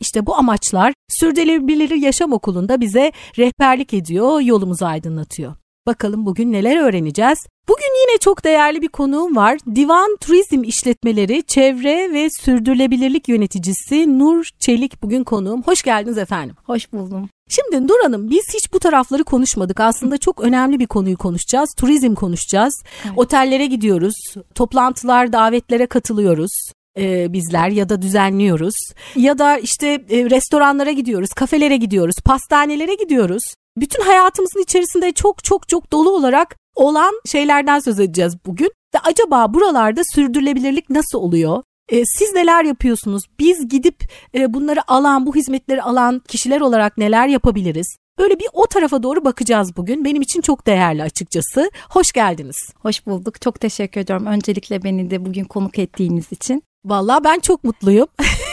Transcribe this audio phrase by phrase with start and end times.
[0.00, 5.54] İşte bu amaçlar Sürdürülebilir Yaşam Okulu'nda bize rehberlik ediyor, yolumuzu aydınlatıyor.
[5.86, 7.38] Bakalım bugün neler öğreneceğiz?
[7.68, 9.58] Bugün yine çok değerli bir konuğum var.
[9.74, 15.62] Divan Turizm İşletmeleri Çevre ve Sürdürülebilirlik Yöneticisi Nur Çelik bugün konuğum.
[15.62, 16.56] Hoş geldiniz efendim.
[16.64, 17.28] Hoş buldum.
[17.48, 19.80] Şimdi Nur Hanım biz hiç bu tarafları konuşmadık.
[19.80, 21.74] Aslında çok önemli bir konuyu konuşacağız.
[21.76, 22.82] Turizm konuşacağız.
[23.04, 23.18] Evet.
[23.18, 24.14] Otellere gidiyoruz.
[24.54, 28.74] Toplantılar, davetlere katılıyoruz e, bizler ya da düzenliyoruz.
[29.16, 33.42] Ya da işte e, restoranlara gidiyoruz, kafelere gidiyoruz, pastanelere gidiyoruz.
[33.76, 38.70] Bütün hayatımızın içerisinde çok çok çok dolu olarak olan şeylerden söz edeceğiz bugün.
[38.94, 41.62] Ve acaba buralarda sürdürülebilirlik nasıl oluyor?
[41.88, 43.22] E, siz neler yapıyorsunuz?
[43.38, 44.12] Biz gidip
[44.48, 47.96] bunları alan, bu hizmetleri alan kişiler olarak neler yapabiliriz?
[48.18, 50.04] Böyle bir o tarafa doğru bakacağız bugün.
[50.04, 51.70] Benim için çok değerli açıkçası.
[51.90, 52.56] Hoş geldiniz.
[52.78, 53.40] Hoş bulduk.
[53.40, 54.26] Çok teşekkür ediyorum.
[54.26, 56.62] Öncelikle beni de bugün konuk ettiğiniz için.
[56.84, 58.06] Vallahi ben çok mutluyum.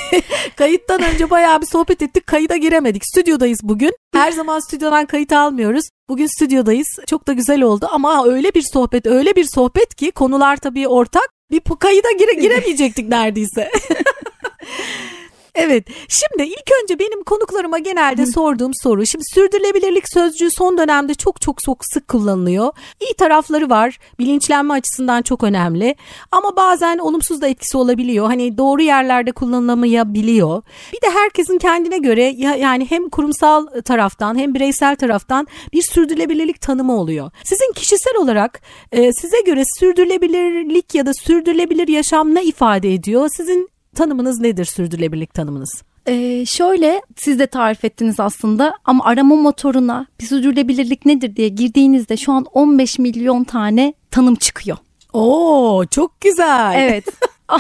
[0.56, 2.28] Kayıttan önce bayağı bir sohbet ettik.
[2.28, 3.06] Kayıda giremedik.
[3.06, 3.94] Stüdyodayız bugün.
[4.14, 5.86] Her zaman stüdyodan kayıt almıyoruz.
[6.10, 6.88] Bugün stüdyodayız.
[7.08, 11.30] Çok da güzel oldu ama öyle bir sohbet, öyle bir sohbet ki konular tabii ortak.
[11.52, 13.72] Bir kayıda gire giremeyecektik neredeyse.
[15.56, 15.88] Evet.
[16.08, 19.06] Şimdi ilk önce benim konuklarıma genelde sorduğum soru.
[19.06, 22.72] Şimdi sürdürülebilirlik sözcüğü son dönemde çok çok çok sık kullanılıyor.
[23.00, 24.00] İyi tarafları var.
[24.20, 25.96] Bilinçlenme açısından çok önemli.
[26.32, 28.26] Ama bazen olumsuz da etkisi olabiliyor.
[28.26, 30.62] Hani doğru yerlerde kullanılamayabiliyor.
[30.94, 37.00] Bir de herkesin kendine göre yani hem kurumsal taraftan hem bireysel taraftan bir sürdürülebilirlik tanımı
[37.00, 37.32] oluyor.
[37.44, 38.62] Sizin kişisel olarak
[38.92, 43.30] e, size göre sürdürülebilirlik ya da sürdürülebilir yaşam ne ifade ediyor?
[43.38, 45.84] Sizin tanımınız nedir sürdürülebilirlik tanımınız?
[46.08, 52.18] Ee, şöyle siz de tarif ettiniz aslında ama arama motoruna bir sürdürülebilirlik nedir diye girdiğinizde
[52.18, 54.78] şu an 15 milyon tane tanım çıkıyor.
[55.14, 56.74] Oo çok güzel.
[56.78, 57.06] Evet.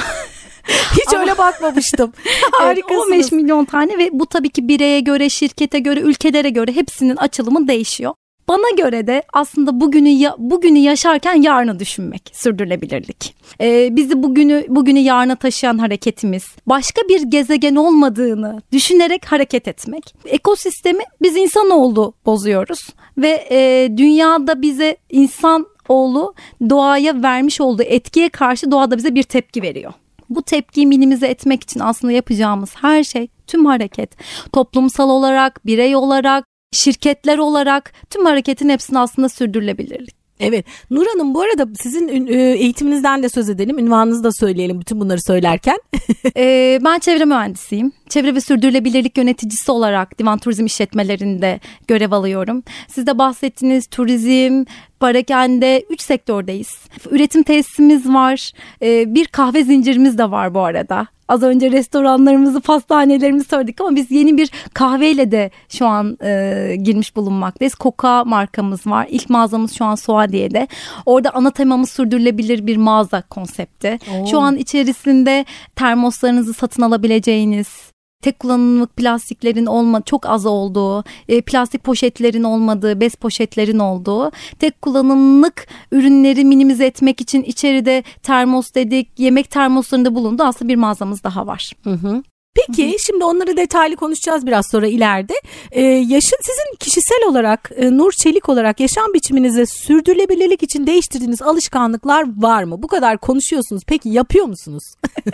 [0.91, 2.13] Hiç Ama, öyle bakmamıştım.
[2.51, 3.07] Harikasınız.
[3.07, 7.67] 15 milyon tane ve bu tabii ki bireye göre, şirkete göre, ülkelere göre hepsinin açılımı
[7.67, 8.13] değişiyor.
[8.47, 13.35] Bana göre de aslında bugünü ya, bugünü yaşarken yarını düşünmek sürdürülebilirlik.
[13.61, 20.15] Ee, bizi bugünü bugünü yarına taşıyan hareketimiz, başka bir gezegen olmadığını düşünerek hareket etmek.
[20.25, 26.33] Ekosistemi biz insanoğlu bozuyoruz ve e, dünyada bize insan oğlu
[26.69, 29.93] doğaya vermiş olduğu etkiye karşı doğada bize bir tepki veriyor.
[30.29, 34.09] Bu tepkiyi minimize etmek için aslında yapacağımız her şey tüm hareket
[34.53, 36.45] toplumsal olarak, birey olarak,
[36.75, 40.25] şirketler olarak tüm hareketin hepsini aslında sürdürülebilirlik.
[40.39, 40.65] Evet.
[40.89, 43.79] Nur Hanım bu arada sizin e, eğitiminizden de söz edelim.
[43.79, 45.77] Ünvanınızı da söyleyelim bütün bunları söylerken.
[46.37, 47.91] ee, ben çevre mühendisiyim.
[48.09, 52.63] Çevre ve sürdürülebilirlik yöneticisi olarak divan turizm işletmelerinde görev alıyorum.
[52.87, 54.63] Siz de bahsettiğiniz turizm,
[54.99, 56.69] parakende 3 sektördeyiz.
[57.11, 58.51] Üretim tesisimiz var.
[58.81, 61.07] Ee, bir kahve zincirimiz de var bu arada.
[61.27, 67.15] Az önce restoranlarımızı, pastanelerimizi söyledik ama biz yeni bir kahveyle de şu an e, girmiş
[67.15, 67.75] bulunmaktayız.
[67.75, 69.07] Koka markamız var.
[69.09, 70.67] İlk mağazamız şu an Suadiye'de.
[71.05, 73.99] Orada ana temamız sürdürülebilir bir mağaza konsepti.
[74.11, 74.27] Oo.
[74.27, 75.45] Şu an içerisinde
[75.75, 77.84] termoslarınızı satın alabileceğiniz,
[78.21, 84.81] tek kullanımlık plastiklerin olma çok az olduğu, e, plastik poşetlerin olmadığı, bez poşetlerin olduğu, tek
[84.81, 90.43] kullanımlık ürünleri minimize etmek için içeride termos dedik, yemek termoslarında bulundu.
[90.43, 91.71] Aslında bir mağazamız daha var.
[91.83, 92.23] Hı hı.
[92.55, 92.99] Peki Hı-hı.
[92.99, 95.33] şimdi onları detaylı konuşacağız biraz sonra ileride.
[95.71, 102.41] Ee, yaşın sizin kişisel olarak e, Nur Çelik olarak yaşam biçiminize sürdürülebilirlik için değiştirdiğiniz alışkanlıklar
[102.41, 102.83] var mı?
[102.83, 103.83] Bu kadar konuşuyorsunuz.
[103.87, 104.83] Peki yapıyor musunuz?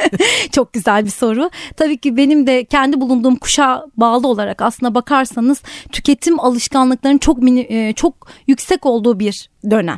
[0.52, 1.50] Çok güzel bir soru.
[1.78, 7.68] Tabii ki benim de kendi bulunduğum kuşa bağlı olarak aslına bakarsanız tüketim alışkanlıklarının çok mini,
[7.70, 9.98] e, çok yüksek olduğu bir dönem.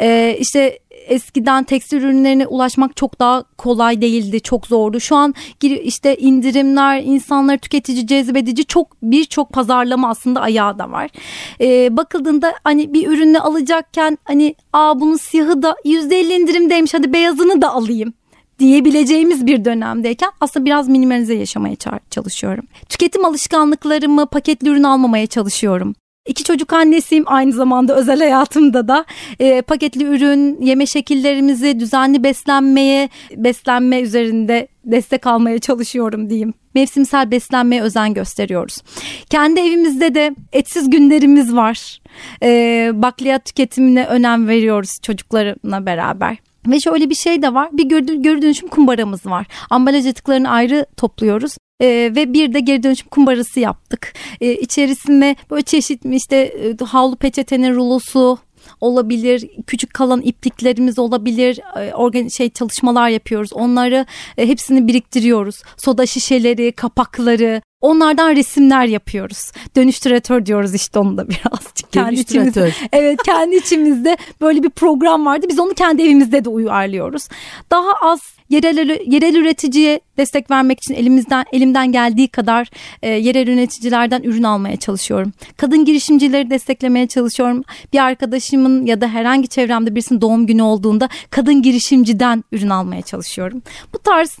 [0.00, 5.00] Ee, işte eskiden tekstil ürünlerine ulaşmak çok daha kolay değildi, çok zordu.
[5.00, 11.10] Şu an işte indirimler, insanları tüketici cezbedici çok birçok pazarlama aslında ayağı da var.
[11.60, 17.62] Ee, bakıldığında hani bir ürünü alacakken hani aa bunun siyahı da %50 indirimdeymiş hadi beyazını
[17.62, 18.12] da alayım
[18.58, 21.76] diyebileceğimiz bir dönemdeyken aslında biraz minimalize yaşamaya
[22.10, 22.64] çalışıyorum.
[22.88, 25.94] Tüketim alışkanlıklarımı paketli ürün almamaya çalışıyorum
[26.26, 29.04] İki çocuk annesiyim aynı zamanda özel hayatımda da
[29.40, 36.54] e, paketli ürün, yeme şekillerimizi düzenli beslenmeye, beslenme üzerinde destek almaya çalışıyorum diyeyim.
[36.74, 38.78] Mevsimsel beslenmeye özen gösteriyoruz.
[39.30, 42.00] Kendi evimizde de etsiz günlerimiz var.
[42.42, 46.36] E, bakliyat tüketimine önem veriyoruz çocuklarımla beraber.
[46.66, 47.68] Ve şöyle bir şey de var.
[47.72, 49.46] Bir geri, geri dönüşüm kumbaramız var.
[49.70, 51.56] Ambalaj atıklarını ayrı topluyoruz.
[51.80, 54.14] Ee, ve bir de geri dönüşüm kumbarası yaptık.
[54.40, 58.38] Ee, içerisinde böyle çeşitli işte e, havlu peçetenin rulosu,
[58.80, 63.52] olabilir, küçük kalan ipliklerimiz olabilir, e, organ şey çalışmalar yapıyoruz.
[63.52, 64.06] Onları
[64.38, 65.62] e, hepsini biriktiriyoruz.
[65.76, 69.52] Soda şişeleri, kapakları, Onlardan resimler yapıyoruz.
[69.76, 71.92] Dönüştüratör diyoruz işte onu da birazcık.
[71.92, 75.46] Kendi içimizde, evet kendi içimizde böyle bir program vardı.
[75.48, 77.28] Biz onu kendi evimizde de uyarlıyoruz.
[77.70, 78.20] Daha az
[78.52, 82.70] yerel yerel üreticiye destek vermek için elimizden elimden geldiği kadar
[83.02, 85.32] e, yerel üreticilerden ürün almaya çalışıyorum.
[85.56, 87.62] Kadın girişimcileri desteklemeye çalışıyorum.
[87.92, 93.62] Bir arkadaşımın ya da herhangi çevremde birisinin doğum günü olduğunda kadın girişimciden ürün almaya çalışıyorum.
[93.94, 94.38] Bu tarz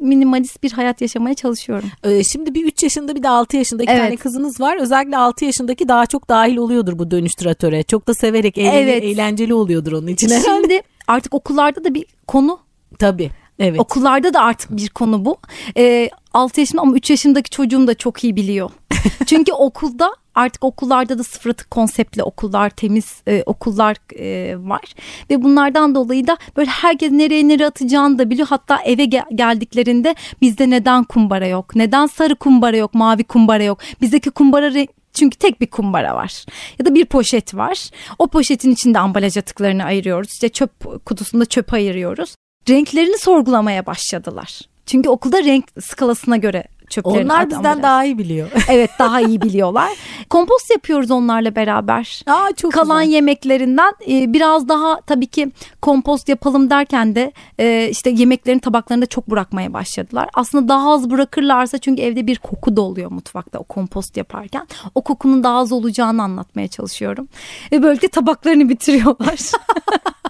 [0.00, 1.90] minimalist bir hayat yaşamaya çalışıyorum.
[2.04, 4.02] Ee, şimdi bir 3 yaşında bir de 6 yaşında iki evet.
[4.02, 4.76] tane kızınız var.
[4.80, 7.82] Özellikle 6 yaşındaki daha çok dahil oluyordur bu dönüştüratöre.
[7.82, 9.04] Çok da severek eğlen evet.
[9.04, 10.28] eğlenceli oluyordur onun için.
[10.28, 12.58] Şimdi artık okullarda da bir konu
[12.98, 13.30] Tabii.
[13.58, 13.80] Evet.
[13.80, 15.36] Okullarda da artık bir konu bu.
[15.76, 18.70] Ee, 6 yaşında ama 3 yaşındaki çocuğum da çok iyi biliyor.
[19.26, 24.94] Çünkü okulda artık okullarda da sıfır atık konseptli okullar, temiz e, okullar e, var.
[25.30, 28.48] Ve bunlardan dolayı da böyle herkes nereye nereye atacağını da biliyor.
[28.48, 31.76] Hatta eve gel- geldiklerinde bizde neden kumbara yok?
[31.76, 33.78] Neden sarı kumbara yok, mavi kumbara yok?
[34.00, 36.44] Bizdeki kumbara çünkü tek bir kumbara var
[36.78, 37.90] ya da bir poşet var.
[38.18, 40.32] O poşetin içinde ambalaj atıklarını ayırıyoruz.
[40.32, 42.34] İşte çöp kutusunda çöp ayırıyoruz
[42.68, 44.60] renklerini sorgulamaya başladılar.
[44.86, 48.50] Çünkü okulda renk skalasına göre çöplerin Onlar bizden daha iyi biliyor.
[48.68, 49.90] evet daha iyi biliyorlar.
[50.30, 52.22] Kompost yapıyoruz onlarla beraber.
[52.26, 53.14] Aa, çok Kalan güzel.
[53.14, 55.52] yemeklerinden e, biraz daha tabii ki
[55.82, 60.28] kompost yapalım derken de e, işte yemeklerin tabaklarında çok bırakmaya başladılar.
[60.34, 64.66] Aslında daha az bırakırlarsa çünkü evde bir koku da oluyor mutfakta o kompost yaparken.
[64.94, 67.28] O kokunun daha az olacağını anlatmaya çalışıyorum.
[67.72, 69.38] Ve böylelikle tabaklarını bitiriyorlar.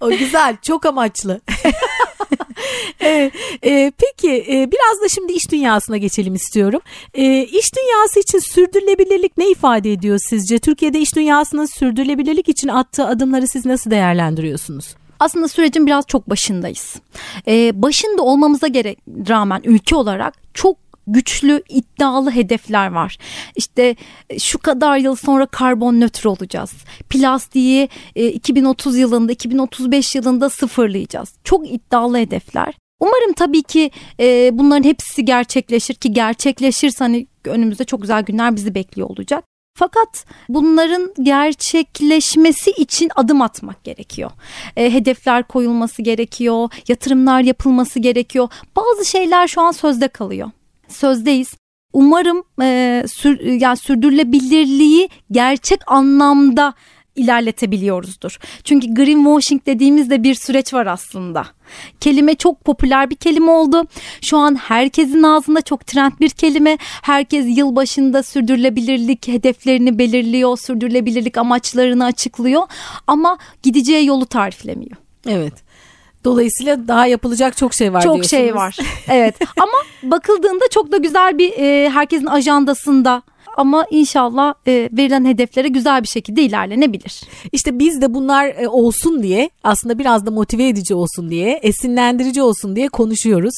[0.00, 1.40] o güzel çok amaçlı.
[3.00, 3.32] evet,
[3.64, 6.80] e, peki e, biraz da şimdi iş dünyasına geçelim istiyorum.
[7.14, 10.58] E, iş dünyası için sürdürülebilirlik ne ifade ediyor sizce?
[10.58, 14.94] Türkiye'de iş dünyasının sürdürülebilirlik için attığı adımları siz nasıl değerlendiriyorsunuz?
[15.20, 16.96] aslında sürecin biraz çok başındayız.
[17.48, 18.98] Ee, başında olmamıza gerek
[19.28, 20.76] rağmen ülke olarak çok
[21.08, 23.18] güçlü iddialı hedefler var.
[23.56, 23.96] İşte
[24.30, 26.72] e, şu kadar yıl sonra karbon nötr olacağız.
[27.10, 31.34] Plastiği 2030 e, yılında 2035 yılında sıfırlayacağız.
[31.44, 32.74] Çok iddialı hedefler.
[33.00, 33.90] Umarım tabii ki
[34.20, 39.44] e, bunların hepsi gerçekleşir ki gerçekleşirse hani önümüzde çok güzel günler bizi bekliyor olacak.
[39.78, 44.30] Fakat bunların gerçekleşmesi için adım atmak gerekiyor.
[44.76, 48.48] E, hedefler koyulması gerekiyor, yatırımlar yapılması gerekiyor.
[48.76, 50.50] Bazı şeyler şu an sözde kalıyor
[50.88, 51.54] sözdeyiz.
[51.92, 56.74] Umarım e, sür, yani sürdürülebilirliği gerçek anlamda
[57.18, 58.38] ilerletebiliyoruzdur.
[58.64, 61.46] Çünkü greenwashing dediğimizde bir süreç var aslında.
[62.00, 63.84] Kelime çok popüler bir kelime oldu.
[64.20, 66.78] Şu an herkesin ağzında çok trend bir kelime.
[67.02, 72.62] Herkes yıl başında sürdürülebilirlik hedeflerini belirliyor, sürdürülebilirlik amaçlarını açıklıyor
[73.06, 74.96] ama gideceği yolu tariflemiyor.
[75.26, 75.67] Evet.
[76.28, 78.76] Dolayısıyla daha yapılacak çok şey var Çok şey var.
[79.08, 79.34] Evet.
[79.56, 83.22] Ama bakıldığında çok da güzel bir e, herkesin ajandasında
[83.56, 87.20] ama inşallah e, verilen hedeflere güzel bir şekilde ilerlenebilir.
[87.52, 92.42] İşte biz de bunlar e, olsun diye aslında biraz da motive edici olsun diye esinlendirici
[92.42, 93.54] olsun diye konuşuyoruz.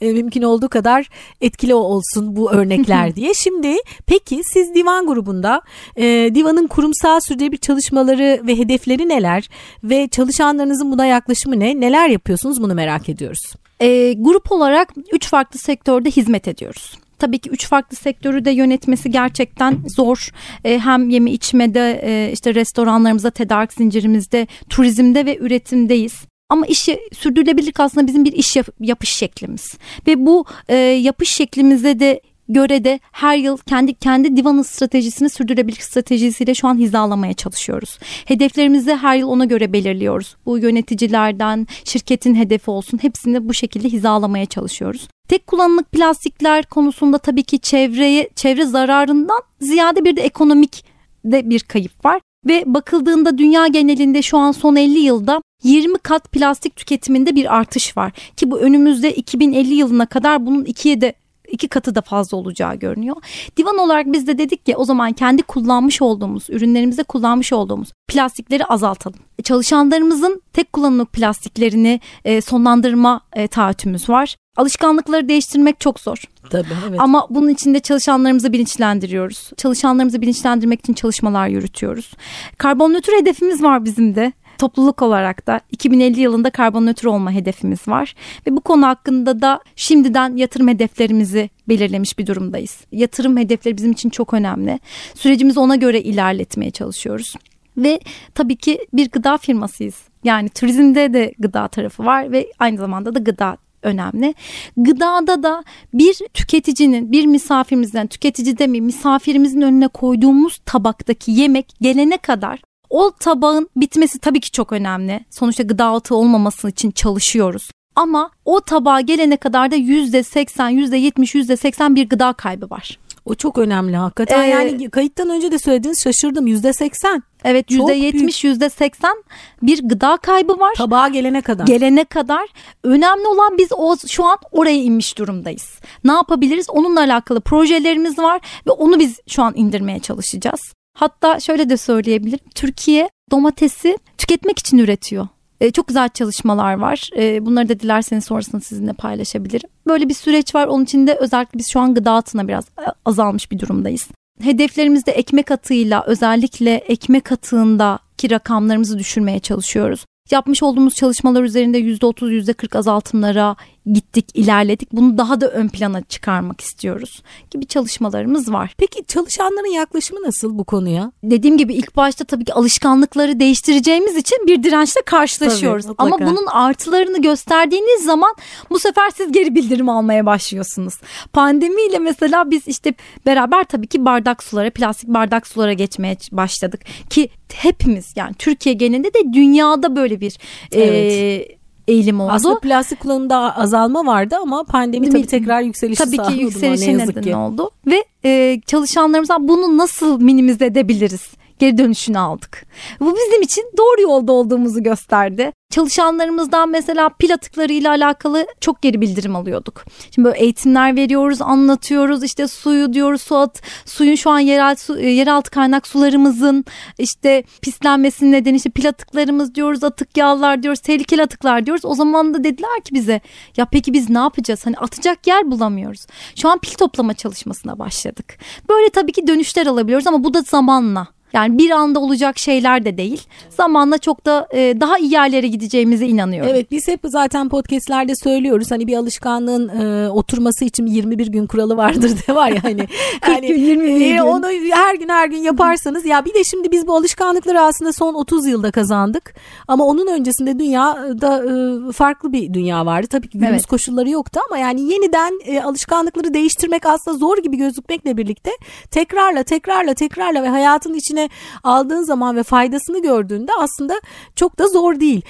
[0.00, 1.08] E, mümkün olduğu kadar
[1.40, 3.34] etkili olsun bu örnekler diye.
[3.34, 5.62] Şimdi peki siz divan grubunda
[5.96, 9.48] e, divanın kurumsal sürdürülebilir çalışmaları ve hedefleri neler
[9.84, 11.80] ve çalışanlarınızın buna yaklaşımı ne?
[11.80, 13.52] Neler yapıyorsunuz bunu merak ediyoruz.
[13.80, 16.98] E, grup olarak üç farklı sektörde hizmet ediyoruz.
[17.20, 20.30] Tabii ki üç farklı sektörü de yönetmesi gerçekten zor.
[20.64, 26.14] E, hem yeme içmede e, işte restoranlarımızda, tedarik zincirimizde, turizmde ve üretimdeyiz.
[26.48, 29.78] Ama işi sürdürülebilirlik aslında bizim bir iş yap, yapış şeklimiz.
[30.06, 32.20] Ve bu e, yapış şeklimize de
[32.54, 37.98] göre de her yıl kendi kendi divanın stratejisini sürdürülebilirlik stratejisiyle şu an hizalamaya çalışıyoruz.
[38.24, 40.36] Hedeflerimizi her yıl ona göre belirliyoruz.
[40.46, 45.08] Bu yöneticilerden, şirketin hedefi olsun hepsini bu şekilde hizalamaya çalışıyoruz.
[45.28, 50.84] Tek kullanımlık plastikler konusunda tabii ki çevreye çevre zararından ziyade bir de ekonomik
[51.24, 56.32] de bir kayıp var ve bakıldığında dünya genelinde şu an son 50 yılda 20 kat
[56.32, 61.12] plastik tüketiminde bir artış var ki bu önümüzde 2050 yılına kadar bunun ikiye de
[61.50, 63.16] iki katı da fazla olacağı görünüyor.
[63.56, 68.64] Divan olarak biz de dedik ki o zaman kendi kullanmış olduğumuz ürünlerimizde kullanmış olduğumuz plastikleri
[68.64, 69.20] azaltalım.
[69.38, 74.36] E, çalışanlarımızın tek kullanımlık plastiklerini e, sonlandırma e, taahhütümüz var.
[74.56, 76.22] Alışkanlıkları değiştirmek çok zor.
[76.50, 77.00] Tabii evet.
[77.00, 79.50] Ama bunun içinde çalışanlarımızı bilinçlendiriyoruz.
[79.56, 82.14] Çalışanlarımızı bilinçlendirmek için çalışmalar yürütüyoruz.
[82.58, 87.88] Karbon nötr hedefimiz var bizim de topluluk olarak da 2050 yılında karbon nötr olma hedefimiz
[87.88, 88.14] var
[88.46, 92.80] ve bu konu hakkında da şimdiden yatırım hedeflerimizi belirlemiş bir durumdayız.
[92.92, 94.80] Yatırım hedefleri bizim için çok önemli.
[95.14, 97.34] Sürecimizi ona göre ilerletmeye çalışıyoruz.
[97.76, 98.00] Ve
[98.34, 99.94] tabii ki bir gıda firmasıyız.
[100.24, 104.34] Yani turizmde de gıda tarafı var ve aynı zamanda da gıda önemli.
[104.76, 105.64] Gıdada da
[105.94, 113.68] bir tüketicinin, bir misafirimizden, tüketici demeyeyim, misafirimizin önüne koyduğumuz tabaktaki yemek gelene kadar o tabağın
[113.76, 115.20] bitmesi tabii ki çok önemli.
[115.30, 117.70] Sonuçta gıda atığı olmaması için çalışıyoruz.
[117.96, 122.98] Ama o tabağa gelene kadar da %80, %70, %80 bir gıda kaybı var.
[123.24, 124.42] O çok önemli hakikaten.
[124.42, 127.22] Ee, yani kayıttan önce de söylediğiniz şaşırdım yüzde seksen.
[127.44, 129.24] Evet yüzde yetmiş yüzde seksen
[129.62, 130.74] bir gıda kaybı var.
[130.74, 131.66] Tabağa gelene kadar.
[131.66, 132.48] Gelene kadar.
[132.84, 135.80] Önemli olan biz o şu an oraya inmiş durumdayız.
[136.04, 136.70] Ne yapabiliriz?
[136.70, 140.60] Onunla alakalı projelerimiz var ve onu biz şu an indirmeye çalışacağız.
[140.94, 142.46] Hatta şöyle de söyleyebilirim.
[142.54, 145.28] Türkiye domatesi tüketmek için üretiyor.
[145.60, 147.10] E, çok güzel çalışmalar var.
[147.16, 149.70] E, bunları da dilerseniz sonrasında sizinle paylaşabilirim.
[149.86, 150.66] Böyle bir süreç var.
[150.66, 154.08] Onun için de özellikle biz şu an gıda atına biraz e, azalmış bir durumdayız.
[154.42, 160.04] Hedeflerimizde ekmek atığıyla özellikle ekmek atığındaki rakamlarımızı düşürmeye çalışıyoruz.
[160.30, 163.56] Yapmış olduğumuz çalışmalar üzerinde %30, %40 azaltımlara
[163.92, 164.92] gittik, ilerledik.
[164.92, 168.74] Bunu daha da ön plana çıkarmak istiyoruz gibi çalışmalarımız var.
[168.78, 171.12] Peki çalışanların yaklaşımı nasıl bu konuya?
[171.22, 175.86] Dediğim gibi ilk başta tabii ki alışkanlıkları değiştireceğimiz için bir dirençle karşılaşıyoruz.
[175.86, 178.34] Tabii, Ama bunun artılarını gösterdiğiniz zaman
[178.70, 180.94] bu sefer siz geri bildirim almaya başlıyorsunuz.
[181.32, 182.94] Pandemiyle mesela biz işte
[183.26, 186.80] beraber tabii ki bardak sulara, plastik bardak sulara geçmeye başladık
[187.10, 190.38] ki hepimiz yani Türkiye genelinde de dünyada böyle bir
[190.72, 191.12] evet.
[191.12, 191.59] e,
[191.90, 192.32] eğilim oldu.
[192.32, 197.36] Aslında plastik kullanımında azalma vardı ama pandemi tabii tekrar yükselişi tabii ki yükselişe neden ki.
[197.36, 201.39] oldu ve e, çalışanlarımızdan bunu nasıl minimize edebiliriz?
[201.60, 202.66] Geri dönüşünü aldık.
[203.00, 209.36] Bu bizim için doğru yolda olduğumuzu gösterdi çalışanlarımızdan mesela pil atıklarıyla alakalı çok geri bildirim
[209.36, 209.84] alıyorduk.
[210.14, 212.24] Şimdi böyle eğitimler veriyoruz, anlatıyoruz.
[212.24, 216.64] İşte suyu diyoruz, su at, suyun şu an yerel su, e, yeraltı kaynak sularımızın
[216.98, 221.84] işte pislenmesinin nedeni işte pil atıklarımız diyoruz, atık yağlar diyoruz, tehlikeli atıklar diyoruz.
[221.84, 223.20] O zaman da dediler ki bize
[223.56, 224.66] ya peki biz ne yapacağız?
[224.66, 226.06] Hani atacak yer bulamıyoruz.
[226.36, 228.38] Şu an pil toplama çalışmasına başladık.
[228.68, 231.19] Böyle tabii ki dönüşler alabiliyoruz ama bu da zamanla.
[231.32, 233.22] Yani bir anda olacak şeyler de değil.
[233.48, 236.50] Zamanla çok da e, daha iyi yerlere gideceğimize inanıyorum.
[236.50, 238.70] Evet biz hep zaten podcastlerde söylüyoruz.
[238.70, 242.86] Hani bir alışkanlığın e, oturması için 21 gün kuralı vardır de var ya hani.
[243.28, 244.18] yani, gün 21 gün.
[244.18, 248.14] Onu her gün her gün yaparsanız ya bir de şimdi biz bu alışkanlıkları aslında son
[248.14, 249.34] 30 yılda kazandık.
[249.68, 253.06] Ama onun öncesinde dünyada e, farklı bir dünya vardı.
[253.06, 253.66] Tabii ki günümüz evet.
[253.66, 258.50] koşulları yoktu ama yani yeniden e, alışkanlıkları değiştirmek aslında zor gibi gözükmekle birlikte
[258.90, 261.28] tekrarla tekrarla tekrarla ve hayatın içine eline
[261.62, 264.00] aldığın zaman ve faydasını gördüğünde aslında
[264.36, 265.22] çok da zor değil.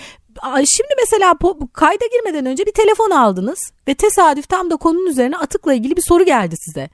[0.55, 1.35] Şimdi mesela
[1.73, 6.03] kayda girmeden önce bir telefon aldınız ve tesadüf tam da konunun üzerine atıkla ilgili bir
[6.09, 6.91] soru geldi size.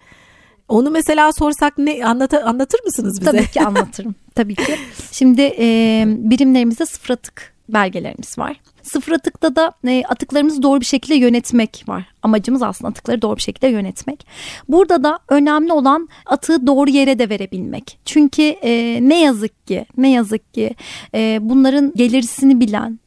[0.68, 3.30] Onu mesela sorsak ne anlat anlatır mısınız bize?
[3.30, 4.14] Tabii ki anlatırım.
[4.34, 4.76] Tabii ki.
[5.12, 8.60] Şimdi e, birimlerimizde sıfır atık belgelerimiz var.
[8.82, 12.04] Sıfır atıkta da e, atıklarımızı doğru bir şekilde yönetmek var.
[12.22, 14.26] Amacımız aslında atıkları doğru bir şekilde yönetmek.
[14.68, 17.98] Burada da önemli olan atığı doğru yere de verebilmek.
[18.04, 20.74] Çünkü e, ne yazık ki ne yazık ki
[21.14, 22.98] e, bunların gelirisini bilen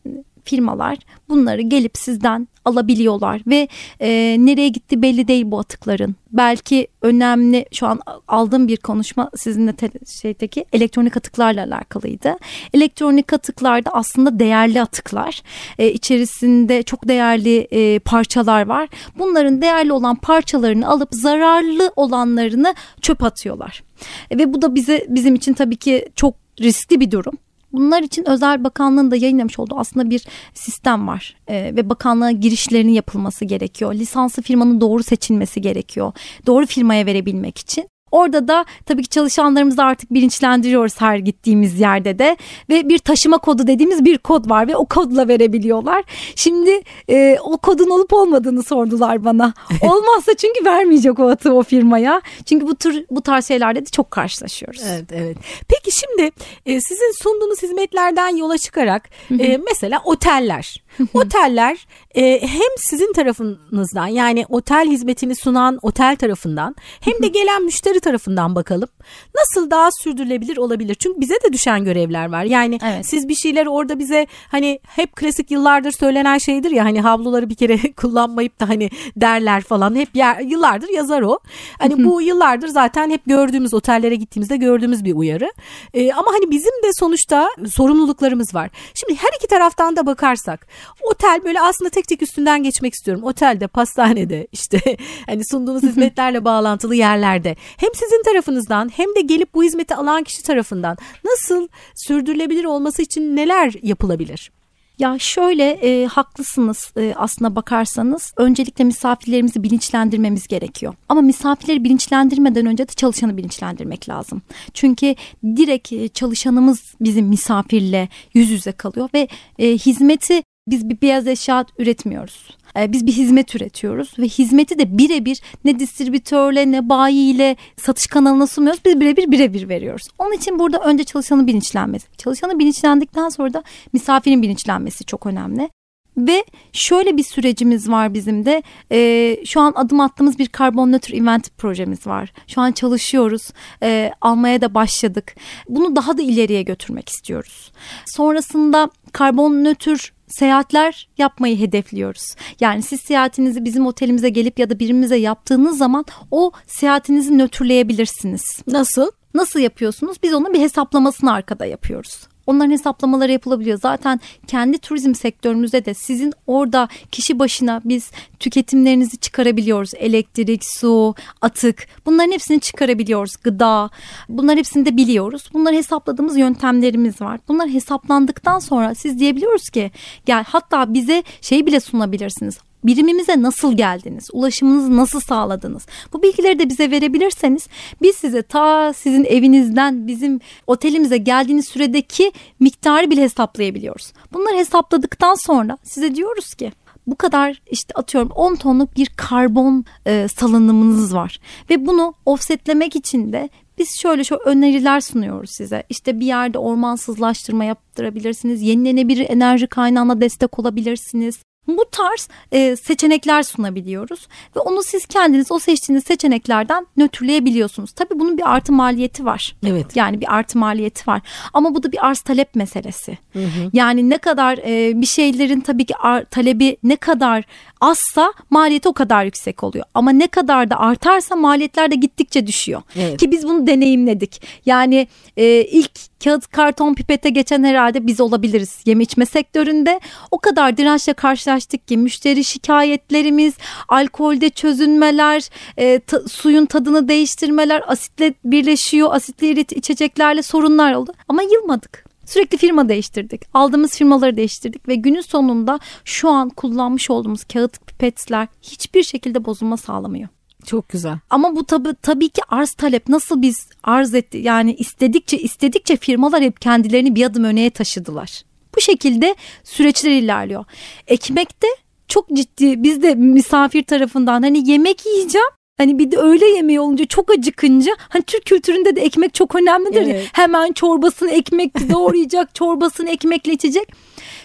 [0.50, 0.98] firmalar
[1.30, 3.68] bunları gelip sizden alabiliyorlar ve
[4.00, 6.16] e, nereye gitti belli değil bu atıkların.
[6.32, 9.90] Belki önemli şu an aldığım bir konuşma sizinle te,
[10.22, 12.36] şeydeki elektronik atıklarla alakalıydı.
[12.74, 15.42] Elektronik atıklarda aslında değerli atıklar.
[15.80, 18.90] E, içerisinde çok değerli e, parçalar var.
[19.18, 23.84] Bunların değerli olan parçalarını alıp zararlı olanlarını çöp atıyorlar.
[24.32, 27.34] E, ve bu da bize bizim için tabii ki çok riskli bir durum.
[27.74, 32.92] Bunlar için özel bakanlığın da yayınlamış olduğu aslında bir sistem var ee, ve bakanlığa girişlerinin
[32.92, 33.94] yapılması gerekiyor.
[33.94, 36.14] Lisanslı firmanın doğru seçilmesi gerekiyor.
[36.46, 37.90] Doğru firmaya verebilmek için.
[38.12, 42.38] Orada da tabii ki çalışanlarımızı artık bilinçlendiriyoruz her gittiğimiz yerde de
[42.70, 46.04] ve bir taşıma kodu dediğimiz bir kod var ve o kodla verebiliyorlar.
[46.36, 49.54] Şimdi e, o kodun olup olmadığını sordular bana.
[49.82, 52.22] Olmazsa çünkü vermeyecek o atı o firmaya.
[52.46, 54.82] Çünkü bu tür bu tarz şeylerde de çok karşılaşıyoruz.
[54.90, 55.38] Evet evet.
[55.68, 56.32] Peki şimdi
[56.66, 60.84] e, sizin sunduğunuz hizmetlerden yola çıkarak e, mesela oteller
[61.14, 68.00] Oteller e, hem sizin tarafınızdan yani otel hizmetini sunan otel tarafından hem de gelen müşteri
[68.00, 68.90] tarafından bakalım.
[69.36, 70.96] Nasıl daha sürdürülebilir olabilir?
[70.96, 72.44] Çünkü bize de düşen görevler var.
[72.44, 73.06] Yani evet.
[73.06, 77.56] siz bir şeyler orada bize hani hep klasik yıllardır söylenen şeydir ya hani havluları bir
[77.56, 81.40] kere kullanmayıp da hani derler falan hep yer, yıllardır yazar o.
[81.80, 85.52] Hani bu yıllardır zaten hep gördüğümüz otellere gittiğimizde gördüğümüz bir uyarı.
[85.94, 88.70] E, ama hani bizim de sonuçta sorumluluklarımız var.
[88.94, 90.68] Şimdi her iki taraftan da bakarsak
[91.02, 93.24] otel böyle aslında tek tek üstünden geçmek istiyorum.
[93.24, 94.80] Otelde, pastanede işte
[95.26, 100.44] hani sunduğunuz hizmetlerle bağlantılı yerlerde hem sizin tarafınızdan hem de gelip bu hizmeti alan kişi
[100.44, 104.52] tarafından nasıl sürdürülebilir olması için neler yapılabilir?
[105.00, 110.94] Ya şöyle e, haklısınız e, aslına bakarsanız öncelikle misafirlerimizi bilinçlendirmemiz gerekiyor.
[111.10, 114.42] Ama misafirleri bilinçlendirmeden önce de çalışanı bilinçlendirmek lazım.
[114.74, 119.28] Çünkü direkt e, çalışanımız bizim misafirle yüz yüze kalıyor ve
[119.60, 122.60] e, hizmeti biz bir beyaz eşya üretmiyoruz.
[122.78, 128.48] Ee, biz bir hizmet üretiyoruz ve hizmeti de birebir ne distribütörle ne bayiyle satış kanalına
[128.48, 128.82] sunmuyoruz.
[128.86, 130.08] Biz birebir birebir veriyoruz.
[130.20, 132.08] Onun için burada önce çalışanın bilinçlenmesi.
[132.18, 135.70] Çalışanın bilinçlendikten sonra da misafirin bilinçlenmesi çok önemli.
[136.18, 138.64] Ve şöyle bir sürecimiz var bizim de.
[138.92, 142.34] E, şu an adım attığımız bir karbon nötr event projemiz var.
[142.48, 143.50] Şu an çalışıyoruz.
[143.84, 145.36] E, almaya da başladık.
[145.70, 147.72] Bunu daha da ileriye götürmek istiyoruz.
[148.06, 152.36] Sonrasında karbon nötr seyahatler yapmayı hedefliyoruz.
[152.60, 158.44] Yani siz seyahatinizi bizim otelimize gelip ya da birimize yaptığınız zaman o seyahatinizi nötrleyebilirsiniz.
[158.68, 159.12] Nasıl?
[159.34, 160.18] Nasıl yapıyorsunuz?
[160.24, 162.28] Biz onun bir hesaplamasını arkada yapıyoruz.
[162.50, 163.80] Onların hesaplamaları yapılabiliyor.
[163.80, 169.92] Zaten kendi turizm sektörümüzde de sizin orada kişi başına biz tüketimlerinizi çıkarabiliyoruz.
[169.96, 173.36] Elektrik, su, atık bunların hepsini çıkarabiliyoruz.
[173.44, 173.90] Gıda
[174.30, 175.50] bunların hepsini de biliyoruz.
[175.54, 177.40] Bunları hesapladığımız yöntemlerimiz var.
[177.48, 179.92] Bunlar hesaplandıktan sonra siz diyebiliyoruz ki
[180.26, 184.30] gel hatta bize şey bile sunabilirsiniz birimimize nasıl geldiniz?
[184.34, 185.86] Ulaşımınızı nasıl sağladınız?
[186.14, 187.68] Bu bilgileri de bize verebilirseniz
[188.02, 194.14] biz size ta sizin evinizden bizim otelimize geldiğiniz süredeki miktarı bile hesaplayabiliyoruz.
[194.34, 196.72] Bunları hesapladıktan sonra size diyoruz ki
[197.08, 203.34] bu kadar işte atıyorum 10 tonluk bir karbon e, salınımınız var ve bunu offsetlemek için
[203.34, 205.84] de biz şöyle şu öneriler sunuyoruz size.
[205.90, 208.62] İşte bir yerde ormansızlaştırma yaptırabilirsiniz.
[208.62, 211.40] Yenilenebilir enerji kaynağına destek olabilirsiniz
[211.78, 217.92] bu tarz e, seçenekler sunabiliyoruz ve onu siz kendiniz o seçtiğiniz seçeneklerden nötrleyebiliyorsunuz.
[217.92, 219.56] Tabii bunun bir artı maliyeti var.
[219.66, 219.96] Evet.
[219.96, 221.22] Yani bir artı maliyeti var.
[221.54, 223.18] Ama bu da bir arz talep meselesi.
[223.34, 223.70] Hı hı.
[223.74, 227.44] Yani ne kadar e, bir şeylerin tabii ki ar, talebi ne kadar
[227.82, 229.86] azsa maliyeti o kadar yüksek oluyor.
[229.94, 232.82] Ama ne kadar da artarsa maliyetler de gittikçe düşüyor.
[232.96, 233.18] Evet.
[233.18, 234.42] Ki biz bunu deneyimledik.
[234.66, 235.92] Yani e, ilk
[236.24, 240.00] kağıt karton pipete geçen herhalde biz olabiliriz yeme içme sektöründe.
[240.32, 243.54] O kadar dirençle karşılaştık ki müşteri şikayetlerimiz,
[243.88, 251.14] alkolde çözünmeler, e, ta, suyun tadını değiştirmeler, asitle birleşiyor, asitli içeceklerle sorunlar oldu.
[251.28, 252.09] Ama yılmadık.
[252.30, 253.42] Sürekli firma değiştirdik.
[253.54, 259.78] Aldığımız firmaları değiştirdik ve günün sonunda şu an kullanmış olduğumuz kağıt pipetler hiçbir şekilde bozulma
[259.78, 260.30] sağlamıyor.
[260.66, 261.20] Çok güzel.
[261.30, 266.42] Ama bu tabi tabii ki arz talep nasıl biz arz etti yani istedikçe istedikçe firmalar
[266.42, 268.44] hep kendilerini bir adım öneye taşıdılar.
[268.76, 270.66] Bu şekilde süreçler ilerliyor.
[271.08, 271.68] Ekmekte
[272.08, 277.06] çok ciddi biz de misafir tarafından hani yemek yiyeceğim Hani bir de öğle yemeği olunca
[277.06, 280.02] çok acıkınca hani Türk kültüründe de ekmek çok önemlidir.
[280.02, 280.30] Evet.
[280.34, 283.94] Hemen çorbasını ekmek doğrayacak, çorbasını ekmekle içecek.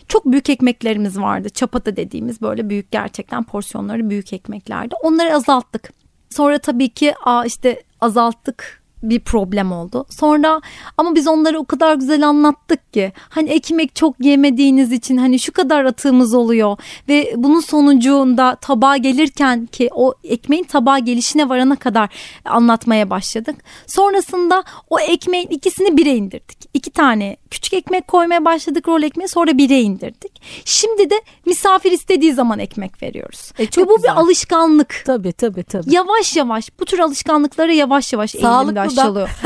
[0.09, 1.51] Çok büyük ekmeklerimiz vardı.
[1.51, 4.95] Çapata dediğimiz böyle büyük gerçekten porsiyonları büyük ekmeklerdi.
[5.03, 5.93] Onları azalttık.
[6.31, 10.07] Sonra tabii ki aa işte azalttık bir problem oldu.
[10.11, 10.61] Sonra
[10.99, 15.53] ama biz onları o kadar güzel anlattık ki hani ekmek çok yemediğiniz için hani şu
[15.53, 16.77] kadar atığımız oluyor
[17.09, 22.09] ve bunun sonucunda tabağa gelirken ki o ekmeğin tabağa gelişine varana kadar
[22.45, 23.57] anlatmaya başladık.
[23.87, 26.59] Sonrasında o ekmeğin ikisini bire indirdik.
[26.75, 30.43] İki tane küçük ekmek koymaya başladık rol ekmeği sonra bire indirdik.
[30.65, 33.53] Şimdi de misafir istediği zaman ekmek veriyoruz.
[33.59, 34.11] E, çok Ve bu güzel.
[34.11, 35.03] bir alışkanlık.
[35.07, 35.95] Tabii tabii tabii.
[35.95, 39.31] Yavaş yavaş bu tür alışkanlıkları yavaş yavaş Sağlıklı çalıyor.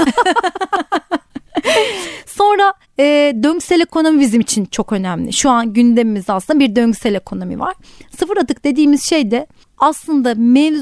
[2.26, 5.32] Sonra e, döngüsel ekonomi bizim için çok önemli.
[5.32, 7.74] Şu an gündemimizde aslında bir döngüsel ekonomi var.
[8.18, 9.46] Sıfır atık dediğimiz şey de
[9.78, 10.74] aslında mev,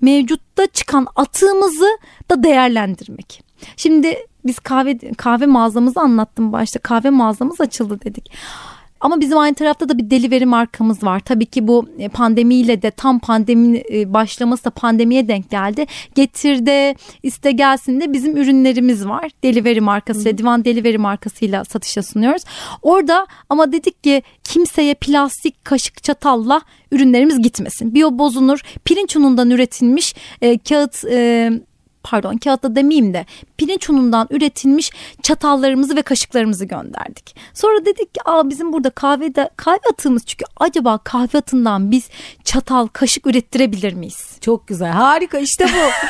[0.00, 1.88] mevcutta çıkan atığımızı
[2.30, 3.42] da değerlendirmek.
[3.76, 6.78] Şimdi biz kahve kahve mağazamızı anlattım başta.
[6.78, 8.32] Kahve mağazamız açıldı dedik.
[9.02, 11.20] Ama bizim aynı tarafta da bir delivery markamız var.
[11.20, 15.86] Tabii ki bu e, pandemiyle de tam pandemi e, başlaması da pandemiye denk geldi.
[16.14, 19.30] Getirde iste gelsin de bizim ürünlerimiz var.
[19.42, 22.42] Delivery markasıyla, Divan Delivery markasıyla satışa sunuyoruz.
[22.82, 26.60] Orada ama dedik ki kimseye plastik kaşık çatalla
[26.92, 27.94] ürünlerimiz gitmesin.
[27.94, 28.60] Biyo bozunur.
[28.84, 31.50] Pirinç unundan üretilmiş e, kağıt e,
[32.02, 33.26] pardon kağıtta demeyeyim de
[33.58, 34.90] pirinç unundan üretilmiş
[35.22, 37.36] çatallarımızı ve kaşıklarımızı gönderdik.
[37.54, 42.08] Sonra dedik ki Aa, bizim burada kahvede kahve atığımız çünkü acaba kahve atından biz
[42.44, 44.36] çatal kaşık ürettirebilir miyiz?
[44.40, 46.08] Çok güzel harika işte bu.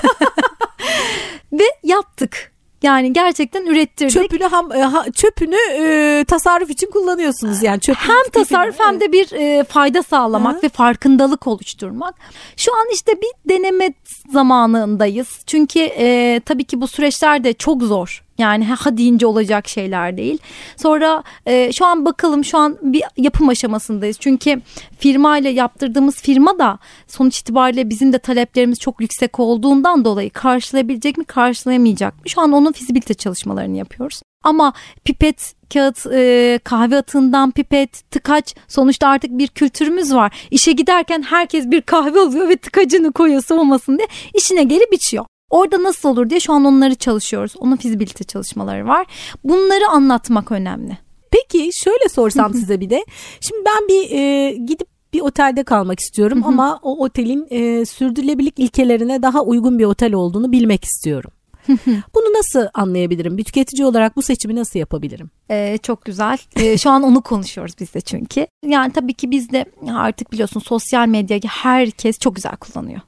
[1.58, 2.51] ve yaptık.
[2.82, 4.12] Yani gerçekten ürettirdik.
[4.12, 7.96] Çöpünü ham, e, çöpünü e, tasarruf için kullanıyorsunuz yani çöp.
[7.96, 10.62] Hem tasarruf hem de bir e, fayda sağlamak Hı.
[10.62, 12.14] ve farkındalık oluşturmak.
[12.56, 13.92] Şu an işte bir deneme
[14.32, 15.28] zamanındayız.
[15.46, 18.24] Çünkü e, tabii ki bu süreçler de çok zor.
[18.42, 20.38] Yani ha deyince olacak şeyler değil.
[20.76, 24.16] Sonra e, şu an bakalım şu an bir yapım aşamasındayız.
[24.20, 24.60] Çünkü
[24.98, 26.78] firma ile yaptırdığımız firma da
[27.08, 32.22] sonuç itibariyle bizim de taleplerimiz çok yüksek olduğundan dolayı karşılayabilecek mi karşılayamayacak mı?
[32.26, 34.22] Şu an onun fizibilite çalışmalarını yapıyoruz.
[34.42, 34.72] Ama
[35.04, 40.46] pipet kağıt e, kahve atığından pipet tıkaç sonuçta artık bir kültürümüz var.
[40.50, 45.24] İşe giderken herkes bir kahve alıyor ve tıkacını koyuyor soğumasın diye işine gelip içiyor.
[45.52, 47.54] Orada nasıl olur diye şu an onları çalışıyoruz.
[47.58, 49.06] Onun fizibilite çalışmaları var.
[49.44, 50.98] Bunları anlatmak önemli.
[51.30, 53.04] Peki şöyle sorsam size bir de.
[53.40, 59.22] Şimdi ben bir e, gidip bir otelde kalmak istiyorum ama o otelin e, sürdürülebilirlik ilkelerine
[59.22, 61.30] daha uygun bir otel olduğunu bilmek istiyorum.
[62.14, 63.38] Bunu nasıl anlayabilirim?
[63.38, 65.30] Bir tüketici olarak bu seçimi nasıl yapabilirim?
[65.50, 66.38] Ee, çok güzel.
[66.56, 68.46] Ee, şu an onu konuşuyoruz biz de çünkü.
[68.66, 73.00] Yani tabii ki biz de artık biliyorsun sosyal medyayı herkes çok güzel kullanıyor.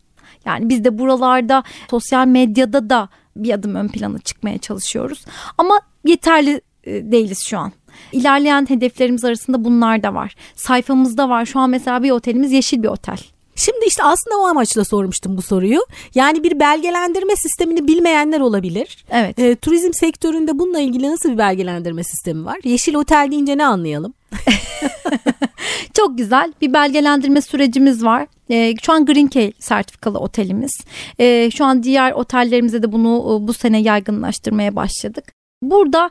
[0.47, 5.25] Yani biz de buralarda sosyal medyada da bir adım ön plana çıkmaya çalışıyoruz.
[5.59, 7.73] Ama yeterli e, değiliz şu an.
[8.13, 10.37] İlerleyen hedeflerimiz arasında bunlar da var.
[10.57, 11.47] Sayfamızda var.
[11.47, 13.19] Şu an mesela bir otelimiz yeşil bir otel.
[13.57, 15.81] Şimdi işte aslında o amaçla sormuştum bu soruyu.
[16.15, 19.05] Yani bir belgelendirme sistemini bilmeyenler olabilir.
[19.11, 19.39] Evet.
[19.39, 22.59] E, turizm sektöründe bununla ilgili nasıl bir belgelendirme sistemi var?
[22.65, 24.15] Yeşil otel deyince ne anlayalım?
[25.95, 28.27] Çok güzel bir belgelendirme sürecimiz var.
[28.51, 30.73] E, şu an Green Key sertifikalı otelimiz.
[31.19, 35.25] E, şu an diğer otellerimize de bunu e, bu sene yaygınlaştırmaya başladık.
[35.63, 36.11] Burada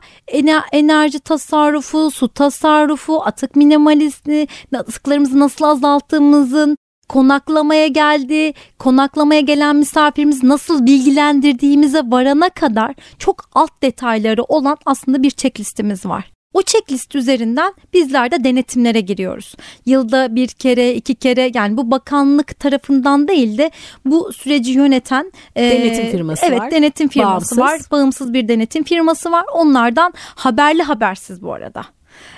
[0.72, 6.76] enerji tasarrufu, su tasarrufu, atık minimalizmi, atıklarımızı nasıl azalttığımızın,
[7.08, 15.30] konaklamaya geldi, konaklamaya gelen misafirimiz nasıl bilgilendirdiğimize varana kadar çok alt detayları olan aslında bir
[15.30, 16.32] checklistimiz var.
[16.54, 19.54] O checklist üzerinden bizler de denetimlere giriyoruz.
[19.86, 23.70] Yılda bir kere, iki kere yani bu bakanlık tarafından değil de
[24.04, 26.64] bu süreci yöneten denetim firması evet, var.
[26.64, 27.58] Evet, denetim firması bağımsız.
[27.58, 27.80] var.
[27.90, 29.44] Bağımsız bir denetim firması var.
[29.54, 31.84] Onlardan haberli habersiz bu arada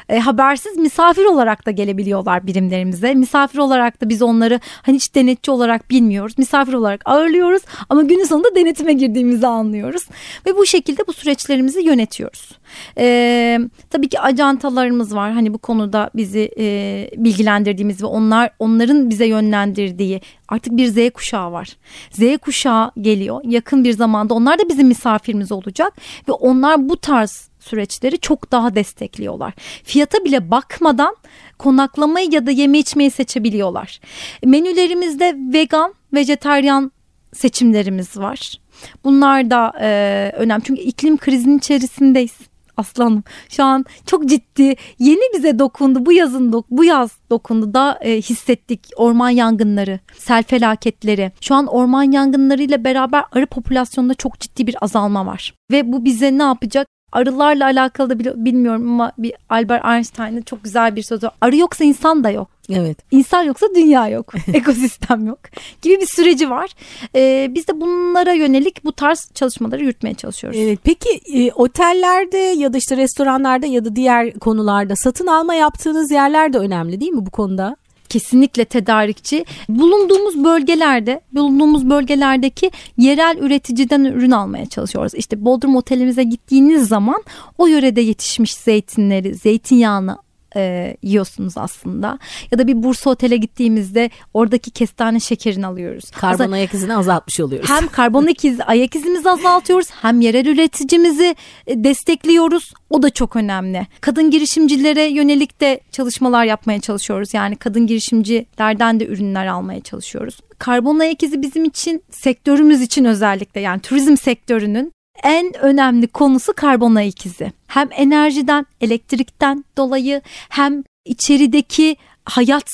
[0.09, 3.15] e, habersiz misafir olarak da gelebiliyorlar birimlerimize.
[3.15, 6.39] Misafir olarak da biz onları hani hiç denetçi olarak bilmiyoruz.
[6.39, 10.03] Misafir olarak ağırlıyoruz ama günün sonunda denetime girdiğimizi anlıyoruz.
[10.47, 12.59] Ve bu şekilde bu süreçlerimizi yönetiyoruz.
[12.99, 13.59] E,
[13.91, 15.33] tabii ki ajantalarımız var.
[15.33, 21.53] Hani bu konuda bizi e, bilgilendirdiğimiz ve onlar onların bize yönlendirdiği artık bir Z kuşağı
[21.53, 21.77] var.
[22.11, 23.41] Z kuşağı geliyor.
[23.45, 25.93] Yakın bir zamanda onlar da bizim misafirimiz olacak
[26.29, 29.55] ve onlar bu tarz süreçleri çok daha destekliyorlar.
[29.85, 31.16] Fiyata bile bakmadan
[31.59, 34.00] konaklamayı ya da yeme içmeyi seçebiliyorlar.
[34.44, 36.90] Menülerimizde vegan, vejetaryen
[37.33, 38.61] seçimlerimiz var.
[39.05, 42.38] Bunlar da e, önemli çünkü iklim krizinin içerisindeyiz.
[42.76, 47.98] Aslanım şu an çok ciddi yeni bize dokundu bu yazın dok bu yaz dokundu da
[48.02, 54.40] e, hissettik orman yangınları sel felaketleri şu an orman yangınları ile beraber arı popülasyonunda çok
[54.40, 59.33] ciddi bir azalma var ve bu bize ne yapacak arılarla alakalı da bilmiyorum ama bir
[59.49, 62.49] Albert Einstein'ın çok güzel bir sözü Arı yoksa insan da yok.
[62.71, 62.99] Evet.
[63.11, 64.33] İnsan yoksa dünya yok.
[64.55, 65.38] ekosistem yok.
[65.83, 66.71] Gibi bir süreci var.
[67.14, 70.61] Ee, biz de bunlara yönelik bu tarz çalışmaları yürütmeye çalışıyoruz.
[70.61, 70.79] Evet.
[70.85, 76.53] Peki e, otellerde ya da işte restoranlarda ya da diğer konularda satın alma yaptığınız yerler
[76.53, 77.77] de önemli değil mi bu konuda?
[78.07, 79.45] Kesinlikle tedarikçi.
[79.69, 85.14] Bulunduğumuz bölgelerde, bulunduğumuz bölgelerdeki yerel üreticiden ürün almaya çalışıyoruz.
[85.14, 87.23] İşte Bodrum otelimize gittiğiniz zaman
[87.59, 90.26] o yörede yetişmiş zeytinleri, zeytinyağını
[90.57, 92.19] e, yiyorsunuz aslında.
[92.51, 96.11] Ya da bir Bursa otele gittiğimizde oradaki kestane şekerini alıyoruz.
[96.11, 97.71] Karbon ayak izini azaltmış oluyoruz.
[97.71, 102.73] Hem karbon ikiz, ayak izimizi azaltıyoruz hem yerel üreticimizi e, destekliyoruz.
[102.90, 103.87] O da çok önemli.
[104.01, 107.35] Kadın girişimcilere yönelik de çalışmalar yapmaya çalışıyoruz.
[107.35, 110.40] Yani kadın girişimcilerden de ürünler almaya çalışıyoruz.
[110.59, 116.94] Karbon ayak izi bizim için sektörümüz için özellikle yani turizm sektörünün en önemli konusu karbon
[116.94, 117.52] ayak izi.
[117.66, 122.64] Hem enerjiden, elektrikten dolayı hem içerideki hayat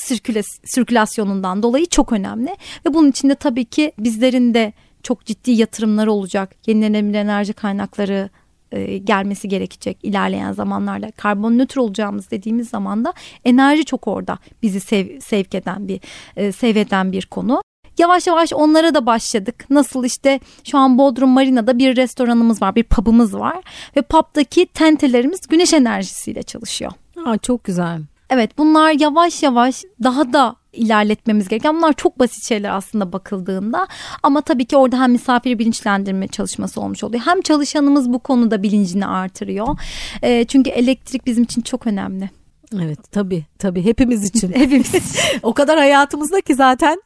[0.65, 6.55] sirkülasyonundan dolayı çok önemli ve bunun içinde tabii ki bizlerin de çok ciddi yatırımlar olacak.
[6.67, 8.29] Yenilenebilir enerji kaynakları
[8.71, 11.11] e, gelmesi gerekecek ilerleyen zamanlarda.
[11.11, 13.13] Karbon nötr olacağımız dediğimiz zaman da
[13.45, 15.99] enerji çok orada bizi sev, sevk eden bir
[16.35, 17.61] e, seveden bir konu.
[17.97, 19.65] Yavaş yavaş onlara da başladık.
[19.69, 23.63] Nasıl işte şu an Bodrum Marina'da bir restoranımız var, bir pub'ımız var
[23.97, 26.91] ve pub'daki tentelerimiz güneş enerjisiyle çalışıyor.
[27.25, 28.01] Aa, çok güzel.
[28.29, 33.87] Evet bunlar yavaş yavaş daha da ilerletmemiz gereken bunlar çok basit şeyler aslında bakıldığında
[34.23, 39.05] ama tabii ki orada hem misafir bilinçlendirme çalışması olmuş oluyor hem çalışanımız bu konuda bilincini
[39.05, 39.67] artırıyor
[40.21, 42.29] e, çünkü elektrik bizim için çok önemli.
[42.81, 44.51] Evet tabii tabii hepimiz için.
[44.53, 45.17] hepimiz.
[45.43, 47.01] o kadar hayatımızda ki zaten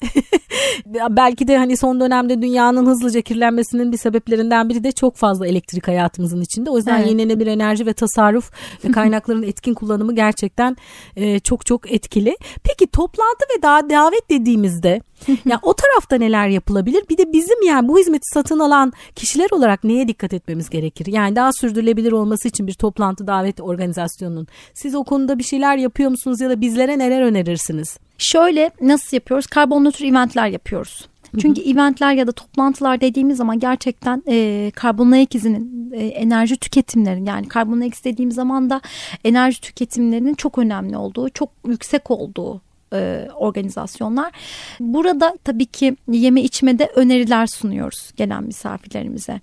[1.09, 5.87] belki de hani son dönemde dünyanın hızlıca kirlenmesinin bir sebeplerinden biri de çok fazla elektrik
[5.87, 6.69] hayatımızın içinde.
[6.69, 7.07] O yüzden evet.
[7.07, 8.51] yenilenebilir enerji ve tasarruf
[8.85, 10.77] ve kaynakların etkin kullanımı gerçekten
[11.15, 12.37] e, çok çok etkili.
[12.63, 15.01] Peki toplantı ve daha davet dediğimizde
[15.45, 17.03] ya o tarafta neler yapılabilir?
[17.09, 21.05] Bir de bizim yani bu hizmeti satın alan kişiler olarak neye dikkat etmemiz gerekir?
[21.05, 26.09] Yani daha sürdürülebilir olması için bir toplantı davet organizasyonunun siz o konuda bir şeyler yapıyor
[26.09, 27.97] musunuz ya da bizlere neler önerirsiniz?
[28.17, 29.47] Şöyle nasıl yapıyoruz?
[29.47, 31.07] Karbon nötr eventler yapıyoruz.
[31.41, 31.71] Çünkü Hı-hı.
[31.71, 37.47] eventler ya da toplantılar dediğimiz zaman gerçekten e, karbon ayak izinin e, enerji tüketimlerinin yani
[37.47, 38.81] karbon ayak dediğim zaman da
[39.23, 42.61] enerji tüketimlerinin çok önemli olduğu, çok yüksek olduğu
[42.93, 44.31] e, organizasyonlar.
[44.79, 49.41] Burada tabii ki yeme içmede öneriler sunuyoruz gelen misafirlerimize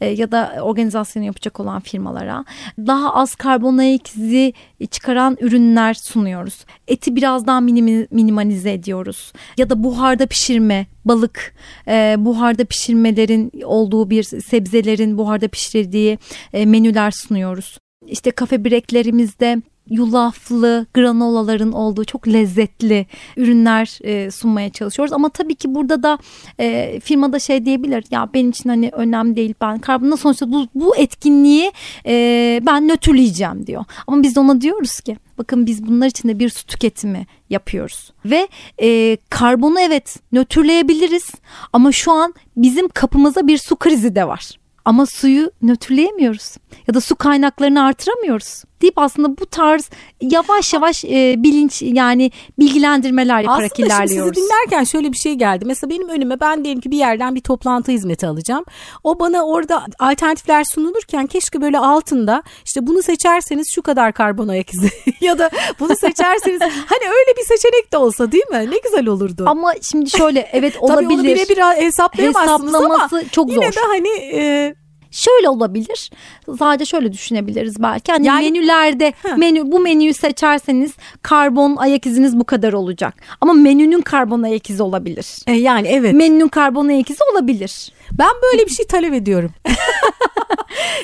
[0.00, 2.44] e, ya da organizasyonu yapacak olan firmalara.
[2.78, 4.52] Daha az karbon ayak izi
[4.90, 6.64] çıkaran ürünler sunuyoruz.
[6.88, 11.54] Eti biraz daha minim, minimalize ediyoruz ya da buharda pişirme balık
[11.88, 16.18] e, buharda pişirmelerin olduğu bir sebzelerin buharda pişirdiği
[16.52, 17.78] e, menüler sunuyoruz.
[18.06, 25.12] İşte kafe breklerimizde yulaflı granolaların olduğu çok lezzetli ürünler e, sunmaya çalışıyoruz.
[25.12, 26.18] Ama tabii ki burada da
[26.60, 30.96] e, firmada şey diyebilir ya benim için hani önemli değil ben karbonla sonuçta bu, bu
[30.96, 31.72] etkinliği
[32.06, 33.84] e, ben nötrleyeceğim diyor.
[34.06, 38.12] Ama biz de ona diyoruz ki bakın biz bunlar için de bir su tüketimi yapıyoruz.
[38.24, 38.48] Ve
[38.82, 41.30] e, karbonu evet nötrleyebiliriz
[41.72, 44.50] ama şu an bizim kapımıza bir su krizi de var.
[44.84, 46.56] Ama suyu nötrleyemiyoruz
[46.88, 53.40] ya da su kaynaklarını artıramıyoruz deyip aslında bu tarz yavaş yavaş e, bilinç yani bilgilendirmeler
[53.40, 54.30] yaparak aslında ilerliyoruz.
[54.30, 55.64] Aslında sizi dinlerken şöyle bir şey geldi.
[55.64, 58.64] Mesela benim önüme ben diyelim ki bir yerden bir toplantı hizmeti alacağım.
[59.04, 64.74] O bana orada alternatifler sunulurken keşke böyle altında işte bunu seçerseniz şu kadar karbon ayak
[64.74, 68.70] izi ya da bunu seçerseniz hani öyle bir seçenek de olsa değil mi?
[68.70, 69.44] Ne güzel olurdu.
[69.46, 71.08] Ama şimdi şöyle evet olabilir.
[71.08, 73.62] Tabii onu birebir hesaplayamazsınız Hesaplaması ama çok zor.
[73.62, 74.74] yine de hani e,
[75.14, 76.10] Şöyle olabilir.
[76.58, 78.12] Sadece şöyle düşünebiliriz belki.
[78.12, 79.36] Hani yani, menülerde hı.
[79.36, 83.14] menü bu menüyü seçerseniz karbon ayak iziniz bu kadar olacak.
[83.40, 85.26] Ama menünün karbon ayak izi olabilir.
[85.46, 86.14] E, yani evet.
[86.14, 87.92] Menünün karbon ayak izi olabilir.
[88.12, 89.50] Ben böyle bir şey talep ediyorum.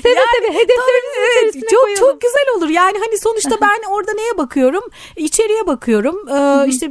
[0.03, 2.01] seve yani, seve hedeflerimizin evet, içerisine çok, koyalım.
[2.01, 2.69] Çok güzel olur.
[2.69, 4.83] Yani hani sonuçta ben orada neye bakıyorum?
[5.17, 6.29] İçeriye bakıyorum.
[6.29, 6.89] Ee, işte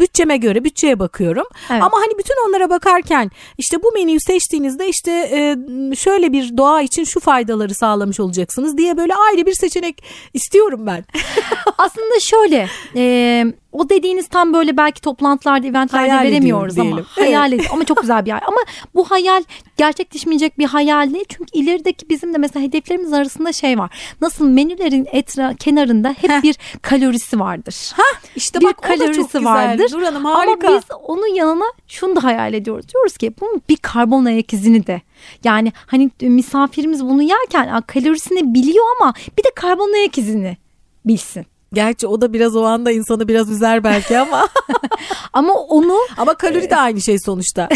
[0.00, 1.46] bütçeme göre bütçeye bakıyorum.
[1.70, 1.82] Evet.
[1.82, 5.56] Ama hani bütün onlara bakarken işte bu menüyü seçtiğinizde işte e,
[5.96, 11.04] şöyle bir doğa için şu faydaları sağlamış olacaksınız diye böyle ayrı bir seçenek istiyorum ben.
[11.78, 13.44] Aslında şöyle e,
[13.76, 18.26] o dediğiniz tam böyle belki toplantılarda, eventlerde hayal veremiyoruz ama hayal ediyoruz ama çok güzel
[18.26, 18.46] bir hayal.
[18.48, 18.58] Ama
[18.94, 19.42] bu hayal
[19.76, 21.24] gerçekleşmeyecek bir hayal değil.
[21.28, 23.98] Çünkü ilerideki bizim de mesela hedeflerimiz arasında şey var.
[24.20, 27.92] Nasıl menülerin etra kenarında hep bir kalorisi vardır.
[27.96, 28.02] Ha
[28.36, 29.84] işte bir bak kalorisi o da çok vardır.
[29.84, 29.98] Güzel.
[29.98, 30.68] Dur Hanım, harika.
[30.68, 32.88] Ama biz onun yanına şunu da hayal ediyoruz.
[32.88, 35.00] Diyoruz ki bunun bir karbon ayak izini de
[35.44, 40.56] yani hani misafirimiz bunu yerken kalorisini biliyor ama bir de karbon ayak izini
[41.04, 41.46] bilsin.
[41.76, 44.48] Gerçi o da biraz o anda insanı biraz üzer belki ama.
[45.32, 45.98] ama onu.
[46.16, 47.68] Ama kalori de aynı şey sonuçta.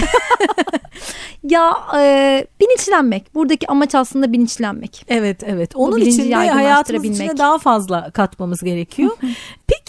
[1.42, 3.34] ya e, bilinçlenmek.
[3.34, 5.04] Buradaki amaç aslında bilinçlenmek.
[5.08, 5.76] Evet evet.
[5.76, 9.10] Onun için de hayatımız içine daha fazla katmamız gerekiyor.
[9.66, 9.79] Peki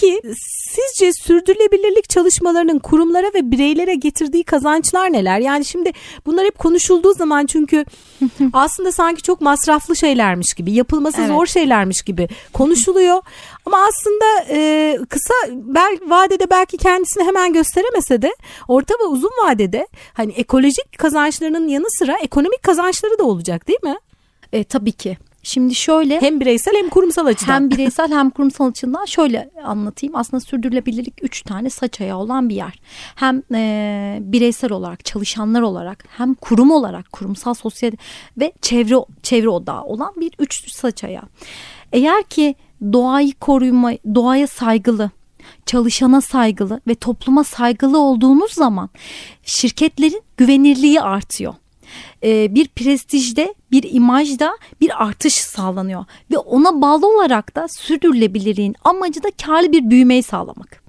[0.72, 5.40] sizce sürdürülebilirlik çalışmalarının kurumlara ve bireylere getirdiği kazançlar neler?
[5.40, 5.92] Yani şimdi
[6.26, 7.86] bunlar hep konuşulduğu zaman çünkü
[8.54, 11.30] aslında sanki çok masraflı şeylermiş gibi, yapılması evet.
[11.30, 13.22] zor şeylermiş gibi konuşuluyor.
[13.66, 18.36] Ama aslında e, kısa bel, vadede belki kendisini hemen gösteremese de
[18.68, 23.96] orta ve uzun vadede hani ekolojik kazançlarının yanı sıra ekonomik kazançları da olacak değil mi?
[24.54, 25.18] E, tabii ki.
[25.44, 27.54] Şimdi şöyle hem bireysel hem kurumsal açıdan.
[27.54, 30.16] Hem bireysel hem kurumsal açıdan şöyle anlatayım.
[30.16, 32.80] Aslında sürdürülebilirlik üç tane saç ayağı olan bir yer.
[33.16, 37.92] Hem e, bireysel olarak çalışanlar olarak hem kurum olarak kurumsal sosyal
[38.38, 41.26] ve çevre çevre odağı olan bir üç saç ayağı.
[41.92, 42.56] Eğer ki
[42.94, 45.12] doğayı koruma, doğaya saygılı,
[45.66, 48.90] çalışana saygılı ve topluma saygılı olduğunuz zaman
[49.44, 51.54] şirketlerin güvenirliği artıyor.
[52.24, 59.24] Ee, bir prestijde, bir imajda bir artış sağlanıyor ve ona bağlı olarak da sürdürülebilirliğin amacı
[59.24, 60.84] da karlı bir büyümeyi sağlamak.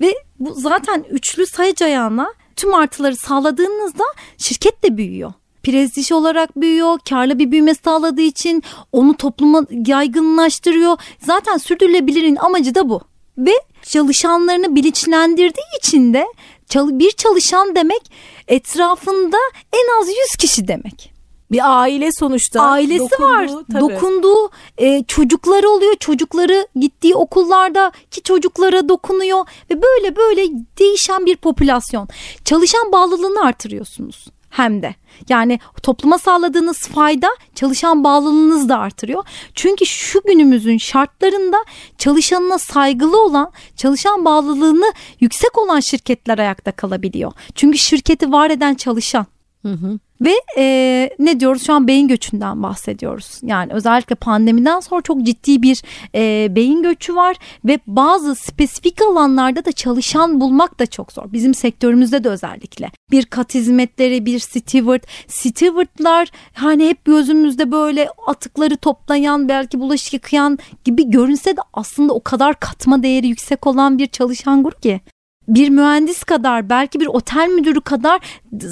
[0.00, 4.04] Ve bu zaten üçlü sayıcı ayağına tüm artıları sağladığınızda
[4.38, 5.32] şirket de büyüyor
[5.62, 6.98] prestij olarak büyüyor.
[7.08, 10.96] Karlı bir büyüme sağladığı için onu topluma yaygınlaştırıyor.
[11.26, 13.00] Zaten sürdürülebilirin amacı da bu.
[13.38, 16.26] Ve çalışanlarını bilinçlendirdiği için de
[16.74, 18.12] bir çalışan demek
[18.48, 19.36] etrafında
[19.72, 21.18] en az 100 kişi demek.
[21.52, 22.62] Bir aile sonuçta.
[22.62, 23.48] Ailesi dokunduğu, var.
[23.72, 23.80] Tabii.
[23.80, 25.94] Dokunduğu e, çocukları oluyor.
[25.94, 30.42] Çocukları gittiği okullarda ki çocuklara dokunuyor ve böyle böyle
[30.78, 32.08] değişen bir popülasyon.
[32.44, 34.26] Çalışan bağlılığını artırıyorsunuz
[34.58, 34.94] hem de.
[35.28, 39.24] Yani topluma sağladığınız fayda çalışan bağlılığınızı da artırıyor.
[39.54, 41.56] Çünkü şu günümüzün şartlarında
[41.98, 47.32] çalışanına saygılı olan, çalışan bağlılığını yüksek olan şirketler ayakta kalabiliyor.
[47.54, 49.26] Çünkü şirketi var eden çalışan.
[49.62, 49.98] Hı hı.
[50.20, 53.40] Ve e, ne diyoruz şu an beyin göçünden bahsediyoruz.
[53.42, 55.82] Yani özellikle pandemiden sonra çok ciddi bir
[56.14, 61.32] e, beyin göçü var ve bazı spesifik alanlarda da çalışan bulmak da çok zor.
[61.32, 62.90] Bizim sektörümüzde de özellikle.
[63.10, 65.02] Bir kat hizmetleri, bir steward.
[65.26, 72.22] Stewardlar hani hep gözümüzde böyle atıkları toplayan, belki bulaşık yıkayan gibi görünse de aslında o
[72.22, 75.00] kadar katma değeri yüksek olan bir çalışan grup ki
[75.48, 78.20] bir mühendis kadar belki bir otel müdürü kadar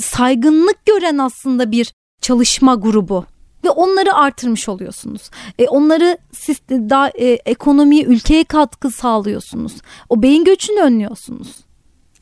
[0.01, 3.25] saygınlık gören aslında bir çalışma grubu
[3.65, 5.31] ve onları artırmış oluyorsunuz.
[5.59, 9.73] E, onları siz daha e, ekonomiye, ülkeye katkı sağlıyorsunuz.
[10.09, 11.66] O beyin göçünü önlüyorsunuz.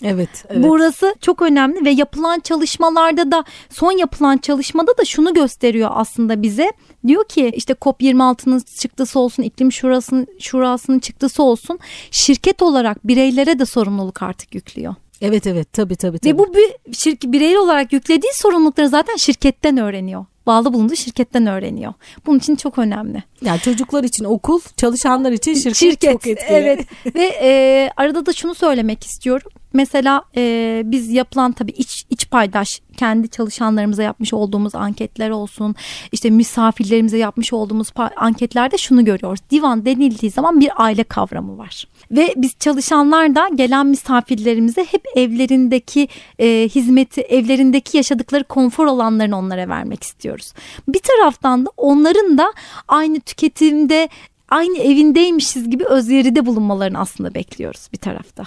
[0.03, 0.65] Evet, evet.
[0.65, 6.73] Burası çok önemli ve yapılan çalışmalarda da son yapılan çalışmada da şunu gösteriyor aslında bize.
[7.07, 11.79] Diyor ki işte COP26'nın çıktısı olsun, iklim şurasının şurasının çıktısı olsun.
[12.11, 14.95] Şirket olarak bireylere de sorumluluk artık yüklüyor.
[15.21, 16.19] Evet evet tabii tabii.
[16.19, 16.35] tabii.
[16.35, 21.95] Ve bu bir şirket birey olarak yüklediği sorumlulukları zaten şirketten öğreniyor bağlı bulunduğu şirketten öğreniyor.
[22.27, 23.23] Bunun için çok önemli.
[23.45, 26.47] Yani çocuklar için okul, çalışanlar için şirket, şirket çok etkili.
[26.49, 29.51] Evet ve e, arada da şunu söylemek istiyorum.
[29.75, 35.75] Mesela e, biz yapılan tabii iç, iç paydaş kendi çalışanlarımıza yapmış olduğumuz anketler olsun
[36.13, 39.41] işte misafirlerimize yapmış olduğumuz anketlerde şunu görüyoruz.
[39.51, 41.85] Divan denildiği zaman bir aile kavramı var.
[42.11, 49.69] Ve biz çalışanlar da gelen misafirlerimize hep evlerindeki e, hizmeti, evlerindeki yaşadıkları konfor alanlarını onlara
[49.69, 50.53] vermek istiyoruz.
[50.89, 52.53] Bir taraftan da onların da
[52.89, 54.09] aynı tüketimde
[54.49, 58.45] aynı evindeymişiz gibi özveride bulunmalarını aslında bekliyoruz bir tarafta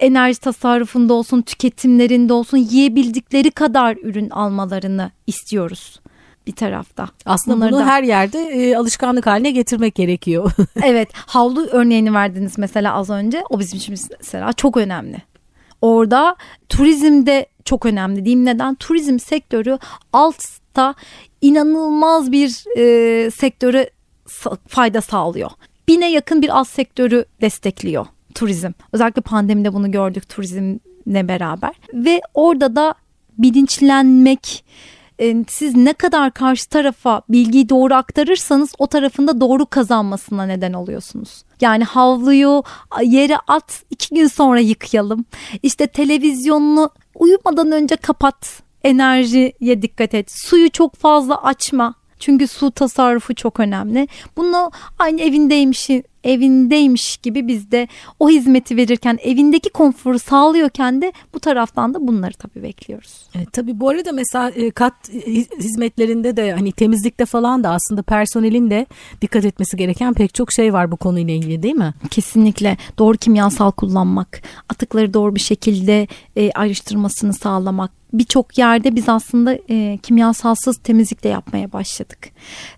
[0.00, 6.00] enerji tasarrufunda olsun, tüketimlerinde olsun yiyebildikleri kadar ürün almalarını istiyoruz
[6.46, 7.08] bir tarafta.
[7.24, 7.86] Aslında Bunları bunu da...
[7.86, 10.52] her yerde e, alışkanlık haline getirmek gerekiyor.
[10.82, 13.42] evet, havlu örneğini verdiniz mesela az önce.
[13.50, 15.22] O bizim için mesela çok önemli.
[15.82, 16.36] Orada
[16.68, 18.44] turizmde çok önemli diyeyim.
[18.44, 18.74] Neden?
[18.74, 19.78] Turizm sektörü
[20.12, 20.94] altta
[21.40, 23.90] inanılmaz bir e, sektöre
[24.68, 25.50] fayda sağlıyor.
[25.88, 28.72] Bine yakın bir alt sektörü destekliyor turizm.
[28.92, 31.74] Özellikle pandemide bunu gördük turizmle beraber.
[31.94, 32.94] Ve orada da
[33.38, 34.64] bilinçlenmek,
[35.18, 41.42] e, siz ne kadar karşı tarafa bilgiyi doğru aktarırsanız o tarafında doğru kazanmasına neden oluyorsunuz.
[41.60, 42.62] Yani havluyu
[43.02, 45.24] yere at iki gün sonra yıkayalım.
[45.62, 48.62] İşte televizyonunu uyumadan önce kapat.
[48.84, 50.30] Enerjiye dikkat et.
[50.30, 51.94] Suyu çok fazla açma.
[52.20, 54.08] Çünkü su tasarrufu çok önemli.
[54.36, 55.90] Bunu aynı evindeymiş
[56.24, 57.88] evindeymiş gibi biz de
[58.20, 63.26] o hizmeti verirken evindeki konforu sağlıyorken de bu taraftan da bunları tabii bekliyoruz.
[63.36, 64.94] Evet, tabii bu arada mesela e, kat
[65.58, 68.86] hizmetlerinde de hani temizlikte falan da aslında personelin de
[69.22, 71.94] dikkat etmesi gereken pek çok şey var bu konuyla ilgili değil mi?
[72.10, 79.58] Kesinlikle doğru kimyasal kullanmak, atıkları doğru bir şekilde e, ayrıştırmasını sağlamak, birçok yerde biz aslında
[79.70, 82.18] e, kimyasalsız temizlik de yapmaya başladık.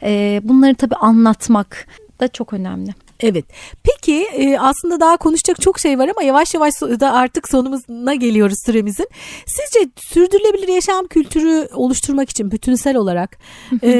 [0.02, 1.86] E, bunları tabii anlatmak
[2.20, 2.94] da çok önemli.
[3.22, 3.44] Evet.
[3.82, 8.58] Peki e, aslında daha konuşacak çok şey var ama yavaş yavaş da artık sonumuzuna geliyoruz
[8.66, 9.08] süremizin.
[9.46, 13.38] Sizce sürdürülebilir yaşam kültürü oluşturmak için bütünsel olarak
[13.82, 13.90] e,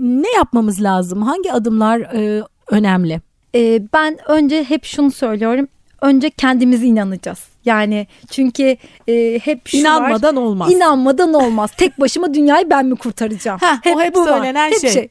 [0.00, 1.22] ne yapmamız lazım?
[1.22, 3.20] Hangi adımlar e, önemli?
[3.54, 5.68] E, ben önce hep şunu söylüyorum.
[6.00, 7.38] Önce kendimize inanacağız.
[7.64, 8.76] Yani çünkü
[9.08, 10.72] e, hep şu inanmadan var, olmaz.
[10.72, 11.70] İnanmadan olmaz.
[11.76, 13.58] Tek başıma dünyayı ben mi kurtaracağım?
[13.60, 14.78] Heh, hep o hep bu söylenen var.
[14.82, 15.08] Hep şey.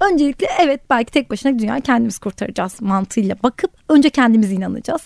[0.00, 5.02] Öncelikle evet belki tek başına dünyayı kendimiz kurtaracağız mantığıyla bakıp önce kendimiz inanacağız.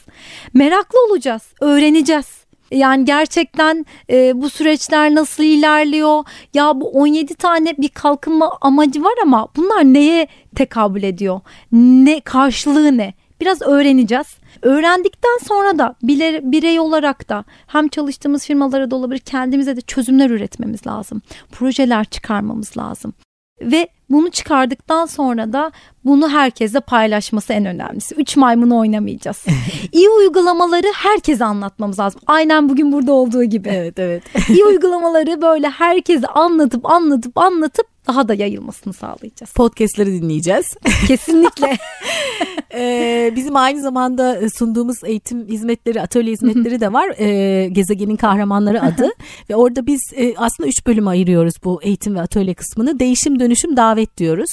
[0.54, 2.42] Meraklı olacağız, öğreneceğiz.
[2.70, 6.24] Yani gerçekten e, bu süreçler nasıl ilerliyor?
[6.54, 10.26] Ya bu 17 tane bir kalkınma amacı var ama bunlar neye
[10.56, 11.40] tekabül ediyor?
[11.72, 13.14] Ne karşılığı ne?
[13.40, 14.26] Biraz öğreneceğiz.
[14.62, 15.94] Öğrendikten sonra da
[16.42, 21.22] birey olarak da hem çalıştığımız firmalara da olabilir kendimize de çözümler üretmemiz lazım.
[21.52, 23.14] Projeler çıkarmamız lazım.
[23.60, 25.72] Ve bunu çıkardıktan sonra da
[26.04, 28.14] bunu herkese paylaşması en önemlisi.
[28.14, 29.44] Üç maymunu oynamayacağız.
[29.92, 32.20] İyi uygulamaları herkese anlatmamız lazım.
[32.26, 33.68] Aynen bugün burada olduğu gibi.
[33.68, 34.22] Evet evet.
[34.48, 39.52] İyi uygulamaları böyle herkese anlatıp anlatıp anlatıp daha da yayılmasını sağlayacağız.
[39.52, 40.66] Podcast'leri dinleyeceğiz.
[41.06, 41.78] Kesinlikle.
[42.74, 47.14] ee, bizim aynı zamanda sunduğumuz eğitim hizmetleri, atölye hizmetleri de var.
[47.18, 49.08] Ee, Gezegenin Kahramanları adı.
[49.50, 52.98] ve orada biz e, aslında üç bölüm ayırıyoruz bu eğitim ve atölye kısmını.
[52.98, 54.50] Değişim, dönüşüm, davet diyoruz.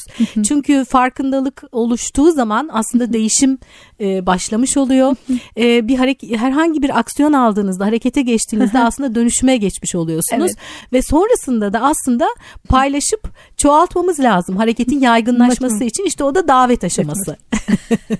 [0.47, 3.57] Çünkü farkındalık oluştuğu zaman aslında değişim
[4.01, 5.15] e, başlamış oluyor.
[5.57, 10.51] e, bir hareket herhangi bir aksiyon aldığınızda, harekete geçtiğinizde aslında dönüşüme geçmiş oluyorsunuz.
[10.51, 10.93] Evet.
[10.93, 12.27] Ve sonrasında da aslında
[12.69, 14.57] paylaşıp çoğaltmamız lazım.
[14.57, 17.37] Hareketin yaygınlaşması için işte o da davet aşaması.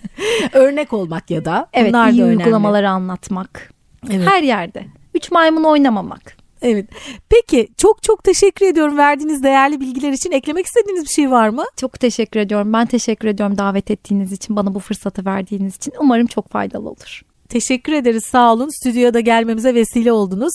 [0.53, 1.67] Örnek olmak ya da.
[1.73, 3.73] Evet, Bunlar iyi da uygulamaları anlatmak.
[4.09, 4.27] Evet.
[4.27, 4.85] Her yerde.
[5.13, 6.38] Üç maymun oynamamak.
[6.61, 6.85] Evet.
[7.29, 10.31] Peki çok çok teşekkür ediyorum verdiğiniz değerli bilgiler için.
[10.31, 11.65] Eklemek istediğiniz bir şey var mı?
[11.77, 12.73] Çok teşekkür ediyorum.
[12.73, 15.93] Ben teşekkür ediyorum davet ettiğiniz için, bana bu fırsatı verdiğiniz için.
[15.99, 17.21] Umarım çok faydalı olur.
[17.49, 18.69] Teşekkür ederiz sağ olun.
[18.69, 20.53] Stüdyoda gelmemize vesile oldunuz.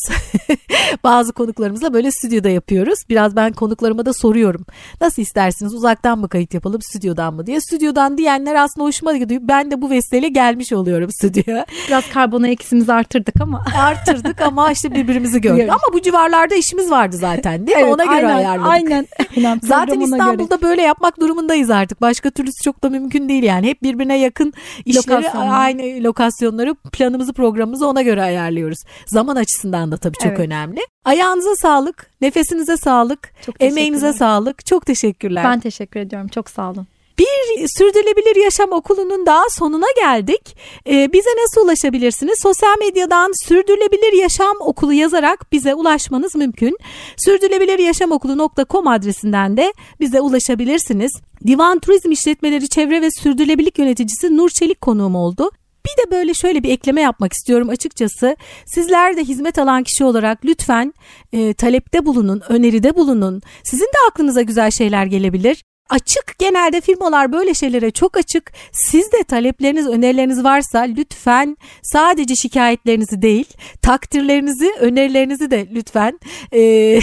[1.05, 2.99] Bazı konuklarımızla böyle stüdyoda yapıyoruz.
[3.09, 4.66] Biraz ben konuklarıma da soruyorum.
[5.01, 7.61] Nasıl istersiniz uzaktan mı kayıt yapalım stüdyodan mı diye.
[7.61, 9.40] Stüdyodan diyenler aslında hoşuma gidiyor.
[9.45, 11.66] Ben de bu vesileyle gelmiş oluyorum stüdyoya.
[11.88, 13.64] Biraz karbon eksimizi arttırdık ama.
[13.78, 15.68] Arttırdık ama işte birbirimizi gördük.
[15.68, 17.82] ama bu civarlarda işimiz vardı zaten değil mi?
[17.82, 18.72] Evet, Ona göre aynen, ayarladık.
[18.72, 19.07] Aynen.
[19.62, 20.70] zaten İstanbul'da göre.
[20.70, 22.01] böyle yapmak durumundayız artık.
[22.01, 23.66] Başka türlüsü çok da mümkün değil yani.
[23.66, 24.53] Hep birbirine yakın
[24.84, 28.78] işleri aynı lokasyonları planımızı programımızı ona göre ayarlıyoruz.
[29.07, 30.41] Zaman açısından da tabii çok evet.
[30.41, 30.80] önemli.
[31.05, 34.66] Ayağınıza sağlık, nefesinize sağlık, çok emeğinize sağlık.
[34.66, 35.45] Çok teşekkürler.
[35.45, 36.28] Ben teşekkür ediyorum.
[36.28, 36.87] Çok sağ olun.
[37.18, 40.57] Bir sürdürülebilir yaşam okulunun daha sonuna geldik.
[40.89, 42.39] Ee, bize nasıl ulaşabilirsiniz?
[42.43, 46.78] Sosyal medyadan sürdürülebilir yaşam okulu yazarak bize ulaşmanız mümkün.
[47.16, 51.12] Sürdürülebiliryaşamokulu.com adresinden de bize ulaşabilirsiniz.
[51.47, 55.51] Divan Turizm İşletmeleri Çevre ve Sürdürülebilirlik Yöneticisi Nur Çelik konuğum oldu.
[55.87, 58.37] Bir de böyle şöyle bir ekleme yapmak istiyorum açıkçası.
[58.66, 60.95] Sizler de hizmet alan kişi olarak lütfen
[61.32, 63.43] e, talepte bulunun, öneride bulunun.
[63.64, 65.64] Sizin de aklınıza güzel şeyler gelebilir.
[65.91, 68.53] Açık genelde firmalar böyle şeylere çok açık.
[68.72, 73.47] Siz de talepleriniz, önerileriniz varsa lütfen sadece şikayetlerinizi değil,
[73.82, 76.20] takdirlerinizi, önerilerinizi de lütfen
[76.53, 76.61] e,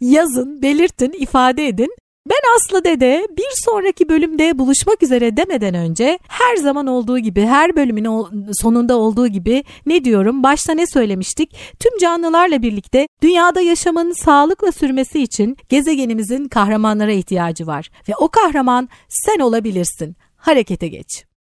[0.00, 1.96] yazın, belirtin, ifade edin.
[2.30, 7.76] Ben Aslı Dede bir sonraki bölümde buluşmak üzere demeden önce her zaman olduğu gibi her
[7.76, 10.42] bölümün sonunda olduğu gibi ne diyorum?
[10.42, 11.56] Başta ne söylemiştik?
[11.80, 17.90] Tüm canlılarla birlikte dünyada yaşamın sağlıkla sürmesi için gezegenimizin kahramanlara ihtiyacı var.
[18.08, 20.16] Ve o kahraman sen olabilirsin.
[20.36, 21.25] Harekete geç.